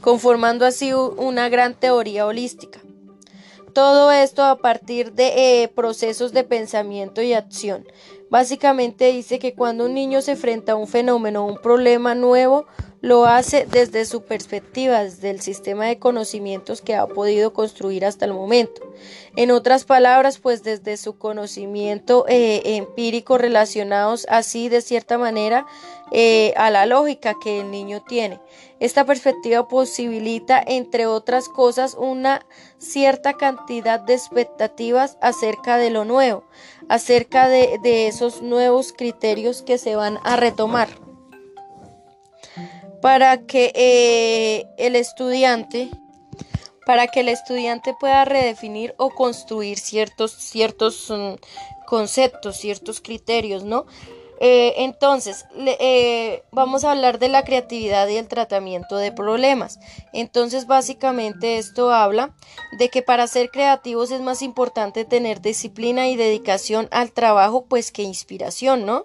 conformando 0.00 0.66
así 0.66 0.92
una 0.92 1.48
gran 1.48 1.74
teoría 1.74 2.26
holística. 2.26 2.80
Todo 3.74 4.10
esto 4.10 4.42
a 4.44 4.56
partir 4.56 5.12
de 5.12 5.62
eh, 5.62 5.68
procesos 5.68 6.32
de 6.32 6.44
pensamiento 6.44 7.22
y 7.22 7.32
acción. 7.32 7.86
Básicamente 8.30 9.12
dice 9.12 9.38
que 9.38 9.54
cuando 9.54 9.86
un 9.86 9.94
niño 9.94 10.22
se 10.22 10.32
enfrenta 10.32 10.72
a 10.72 10.76
un 10.76 10.86
fenómeno, 10.86 11.44
un 11.44 11.58
problema 11.58 12.14
nuevo, 12.14 12.66
lo 13.00 13.24
hace 13.24 13.66
desde 13.66 14.04
su 14.04 14.22
perspectiva, 14.22 15.02
desde 15.02 15.30
el 15.30 15.40
sistema 15.40 15.86
de 15.86 15.98
conocimientos 15.98 16.82
que 16.82 16.94
ha 16.94 17.06
podido 17.06 17.52
construir 17.52 18.04
hasta 18.04 18.26
el 18.26 18.34
momento. 18.34 18.82
En 19.36 19.50
otras 19.50 19.84
palabras, 19.84 20.38
pues 20.38 20.62
desde 20.62 20.96
su 20.96 21.16
conocimiento 21.16 22.26
eh, 22.28 22.76
empírico 22.76 23.38
relacionados 23.38 24.26
así 24.28 24.68
de 24.68 24.82
cierta 24.82 25.18
manera 25.18 25.66
eh, 26.12 26.52
a 26.56 26.70
la 26.70 26.86
lógica 26.86 27.34
que 27.42 27.60
el 27.60 27.70
niño 27.70 28.02
tiene. 28.06 28.40
Esta 28.80 29.04
perspectiva 29.04 29.68
posibilita, 29.68 30.62
entre 30.66 31.06
otras 31.06 31.50
cosas, 31.50 31.94
una 31.98 32.46
cierta 32.78 33.34
cantidad 33.34 34.00
de 34.00 34.14
expectativas 34.14 35.18
acerca 35.20 35.76
de 35.76 35.90
lo 35.90 36.06
nuevo, 36.06 36.44
acerca 36.88 37.48
de, 37.48 38.08
esos 38.08 38.40
nuevos 38.40 38.94
criterios 38.94 39.60
que 39.62 39.76
se 39.76 39.96
van 39.96 40.18
a 40.24 40.36
retomar 40.36 40.88
para 43.02 43.46
que 43.46 43.72
eh, 43.74 44.66
el 44.76 44.96
estudiante 44.96 45.90
para 46.86 47.06
que 47.06 47.20
el 47.20 47.28
estudiante 47.28 47.94
pueda 47.94 48.24
redefinir 48.24 48.94
o 48.96 49.10
construir 49.10 49.78
ciertos, 49.78 50.32
ciertos 50.32 51.08
mm, 51.08 51.34
conceptos, 51.86 52.56
ciertos 52.56 53.00
criterios, 53.00 53.62
¿no? 53.62 53.86
Eh, 54.42 54.74
entonces, 54.78 55.44
eh, 55.54 56.42
vamos 56.50 56.84
a 56.84 56.92
hablar 56.92 57.18
de 57.18 57.28
la 57.28 57.44
creatividad 57.44 58.08
y 58.08 58.16
el 58.16 58.26
tratamiento 58.26 58.96
de 58.96 59.12
problemas. 59.12 59.78
Entonces, 60.14 60.66
básicamente 60.66 61.58
esto 61.58 61.92
habla 61.92 62.34
de 62.78 62.88
que 62.88 63.02
para 63.02 63.26
ser 63.26 63.50
creativos 63.50 64.10
es 64.10 64.22
más 64.22 64.40
importante 64.40 65.04
tener 65.04 65.42
disciplina 65.42 66.08
y 66.08 66.16
dedicación 66.16 66.88
al 66.90 67.12
trabajo, 67.12 67.66
pues 67.68 67.92
que 67.92 68.02
inspiración, 68.02 68.86
¿no? 68.86 69.04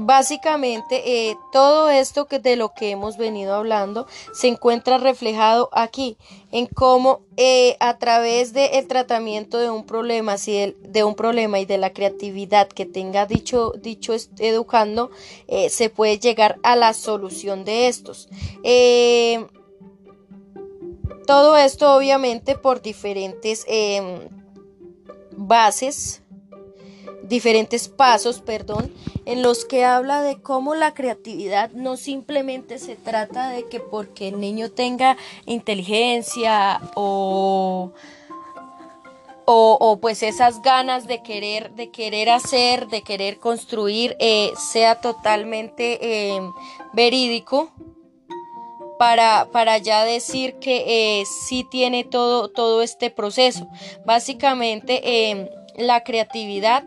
Básicamente 0.00 1.28
eh, 1.30 1.36
todo 1.52 1.90
esto 1.90 2.26
que 2.26 2.38
de 2.38 2.56
lo 2.56 2.72
que 2.74 2.90
hemos 2.90 3.16
venido 3.16 3.54
hablando 3.54 4.06
se 4.32 4.48
encuentra 4.48 4.98
reflejado 4.98 5.68
aquí 5.72 6.16
en 6.52 6.66
cómo 6.66 7.20
eh, 7.36 7.76
a 7.80 7.98
través 7.98 8.52
del 8.52 8.86
tratamiento 8.86 9.58
de 9.58 9.70
un 9.70 9.84
problema 9.84 10.38
si 10.38 10.74
de 10.80 11.04
un 11.04 11.14
problema 11.14 11.60
y 11.60 11.64
de 11.64 11.78
la 11.78 11.92
creatividad 11.92 12.68
que 12.68 12.86
tenga 12.86 13.26
dicho 13.26 13.72
dicho 13.76 14.14
educando 14.38 15.10
eh, 15.48 15.70
se 15.70 15.90
puede 15.90 16.18
llegar 16.18 16.58
a 16.62 16.76
la 16.76 16.92
solución 16.92 17.64
de 17.64 17.88
estos. 17.88 18.28
Todo 21.26 21.56
esto 21.56 21.94
obviamente 21.94 22.56
por 22.56 22.82
diferentes 22.82 23.64
em, 23.66 24.28
bases 25.36 26.23
diferentes 27.28 27.88
pasos, 27.88 28.40
perdón, 28.40 28.92
en 29.24 29.42
los 29.42 29.64
que 29.64 29.84
habla 29.84 30.22
de 30.22 30.40
cómo 30.40 30.74
la 30.74 30.94
creatividad 30.94 31.70
no 31.70 31.96
simplemente 31.96 32.78
se 32.78 32.96
trata 32.96 33.50
de 33.50 33.66
que 33.68 33.80
porque 33.80 34.28
el 34.28 34.40
niño 34.40 34.70
tenga 34.70 35.16
inteligencia 35.46 36.80
o 36.94 37.92
o, 39.46 39.98
pues 40.00 40.22
esas 40.22 40.62
ganas 40.62 41.06
de 41.06 41.22
querer, 41.22 41.72
de 41.72 41.90
querer 41.90 42.30
hacer, 42.30 42.88
de 42.88 43.02
querer 43.02 43.38
construir, 43.38 44.16
eh, 44.18 44.52
sea 44.56 45.00
totalmente 45.00 45.98
eh, 46.00 46.40
verídico 46.92 47.70
para, 48.98 49.48
para 49.52 49.78
ya 49.78 50.04
decir 50.04 50.54
que 50.54 51.20
eh, 51.20 51.24
sí 51.26 51.66
tiene 51.70 52.04
todo, 52.04 52.48
todo 52.48 52.82
este 52.82 53.10
proceso. 53.10 53.68
Básicamente 54.06 55.50
la 55.76 56.04
creatividad 56.04 56.84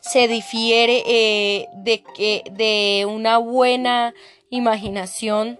se 0.00 0.28
difiere 0.28 1.02
eh, 1.06 1.68
de, 1.76 2.02
de 2.52 3.06
una 3.06 3.38
buena 3.38 4.14
imaginación, 4.50 5.58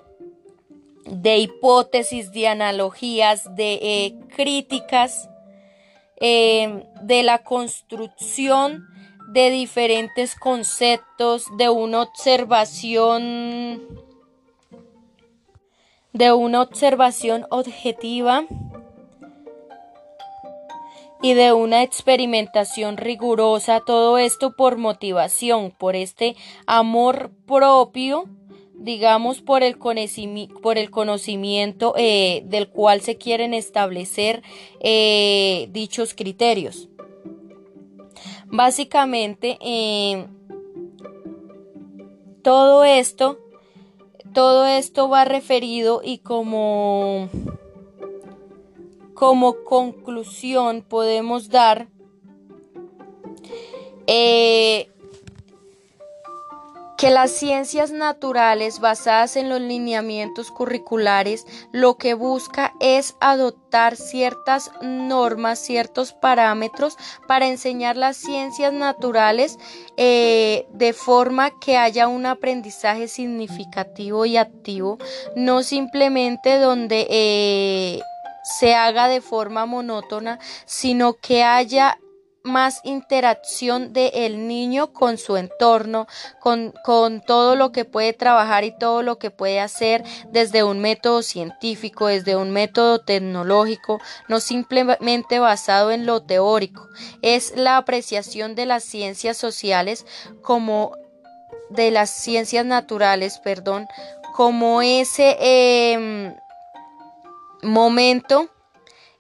de 1.07 1.39
hipótesis, 1.39 2.33
de 2.33 2.49
analogías, 2.49 3.55
de 3.55 3.75
eh, 3.83 4.15
críticas, 4.35 5.29
eh, 6.21 6.87
de 7.03 7.23
la 7.23 7.43
construcción 7.43 8.87
de 9.29 9.51
diferentes 9.51 10.35
conceptos, 10.35 11.47
de 11.59 11.69
una 11.69 12.03
observación, 12.03 13.83
de 16.13 16.33
una 16.33 16.63
observación 16.63 17.47
objetiva 17.51 18.45
y 21.25 21.33
de 21.33 21.55
una 21.55 21.83
experimentación 21.83 22.99
rigurosa, 22.99 23.81
todo 23.81 24.19
esto 24.19 24.55
por 24.55 24.77
motivación, 24.77 25.71
por 25.71 25.97
este 25.97 26.37
amor 26.67 27.31
propio, 27.47 28.27
digamos, 28.75 29.41
por 29.41 29.63
el, 29.63 29.79
conocimiento, 29.79 30.61
por 30.61 30.77
el 30.77 30.91
conocimiento 30.91 31.95
eh, 31.97 32.43
del 32.45 32.69
cual 32.69 33.01
se 33.01 33.17
quieren 33.17 33.55
establecer 33.55 34.43
eh, 34.81 35.71
dichos 35.73 36.13
criterios. 36.13 36.91
Básicamente, 38.45 39.57
eh, 39.63 40.27
todo 42.43 42.85
esto, 42.85 43.39
todo 44.35 44.67
esto 44.67 45.09
va 45.09 45.25
referido 45.25 46.03
y 46.05 46.19
como 46.19 47.31
como 49.15 49.65
conclusión 49.65 50.83
podemos 50.83 51.49
dar 51.49 51.89
eh, 54.07 54.89
que 56.97 57.11
las 57.11 57.33
ciencias 57.33 57.91
naturales 57.91 58.81
basadas 58.81 59.37
en 59.37 59.49
los 59.49 59.61
lineamientos 59.61 60.51
curriculares 60.51 61.47
lo 61.73 61.97
que 61.97 62.15
busca 62.15 62.73
es 62.81 63.17
adoptar 63.21 63.97
ciertas 63.97 64.71
normas, 64.81 65.59
ciertos 65.59 66.13
parámetros 66.13 66.97
para 67.27 67.49
enseñar 67.49 67.97
las 67.97 68.17
ciencias 68.17 68.73
naturales 68.73 69.59
eh, 69.97 70.67
de 70.73 70.93
forma 70.93 71.59
que 71.59 71.77
haya 71.77 72.09
un 72.09 72.27
aprendizaje 72.27 73.09
significativo 73.09 74.25
y 74.25 74.37
activo, 74.37 74.99
no 75.37 75.63
simplemente 75.63 76.59
donde 76.59 77.07
eh, 77.11 78.01
se 78.45 78.75
haga 78.75 79.09
de 79.09 79.21
forma 79.21 79.67
monótona, 79.67 80.39
sino 80.67 81.15
que 81.15 81.43
haya 81.43 81.99
más 82.45 82.83
interacción 82.85 83.95
del 83.95 84.11
el 84.13 84.47
niño 84.47 84.93
con 84.93 85.17
su 85.17 85.39
entorno, 85.39 86.07
con, 86.41 86.75
con, 86.85 87.23
todo 87.23 87.57
lo 87.57 87.73
que 87.73 87.87
puede 87.87 88.13
trabajar 88.13 88.65
y 88.65 88.77
todo 88.77 89.03
lo 89.03 89.19
que 89.19 89.31
puede 89.31 89.61
hacer 89.61 90.05
desde 90.31 90.63
un 90.63 90.79
método 90.79 91.23
científico, 91.23 92.07
desde 92.07 92.37
un 92.37 92.51
método 92.51 93.01
tecnológico, 93.01 93.99
no 94.29 94.41
simplemente 94.41 95.39
basado 95.39 95.91
en 95.91 96.05
lo 96.05 96.23
teórico. 96.23 96.87
Es 97.23 97.57
la 97.57 97.79
apreciación 97.79 98.55
de 98.55 98.67
las 98.67 98.85
ciencias 98.85 99.39
sociales 99.39 100.05
como 100.43 100.93
de 101.71 101.91
las 101.91 102.11
ciencias 102.11 102.67
naturales, 102.67 103.39
perdón, 103.39 103.89
como 104.35 104.83
ese 104.83 105.39
eh, 105.41 106.37
momento 107.65 108.51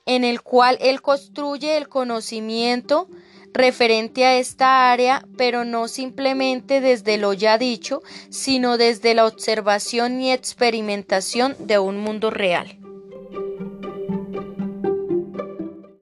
en 0.07 0.25
el 0.25 0.43
cual 0.43 0.79
él 0.81 1.03
construye 1.03 1.77
el 1.77 1.89
conocimiento 1.89 3.09
referente 3.53 4.25
a 4.27 4.37
esta 4.37 4.91
área, 4.91 5.25
pero 5.37 5.65
no 5.65 5.89
simplemente 5.89 6.81
desde 6.81 7.17
lo 7.19 7.33
ya 7.33 7.57
dicho, 7.57 8.03
sino 8.29 8.77
desde 8.77 9.15
la 9.15 9.27
observación 9.27 10.21
y 10.21 10.33
experimentación 10.33 11.57
de 11.61 11.79
un 11.79 11.99
mundo 11.99 12.31
real. 12.31 12.84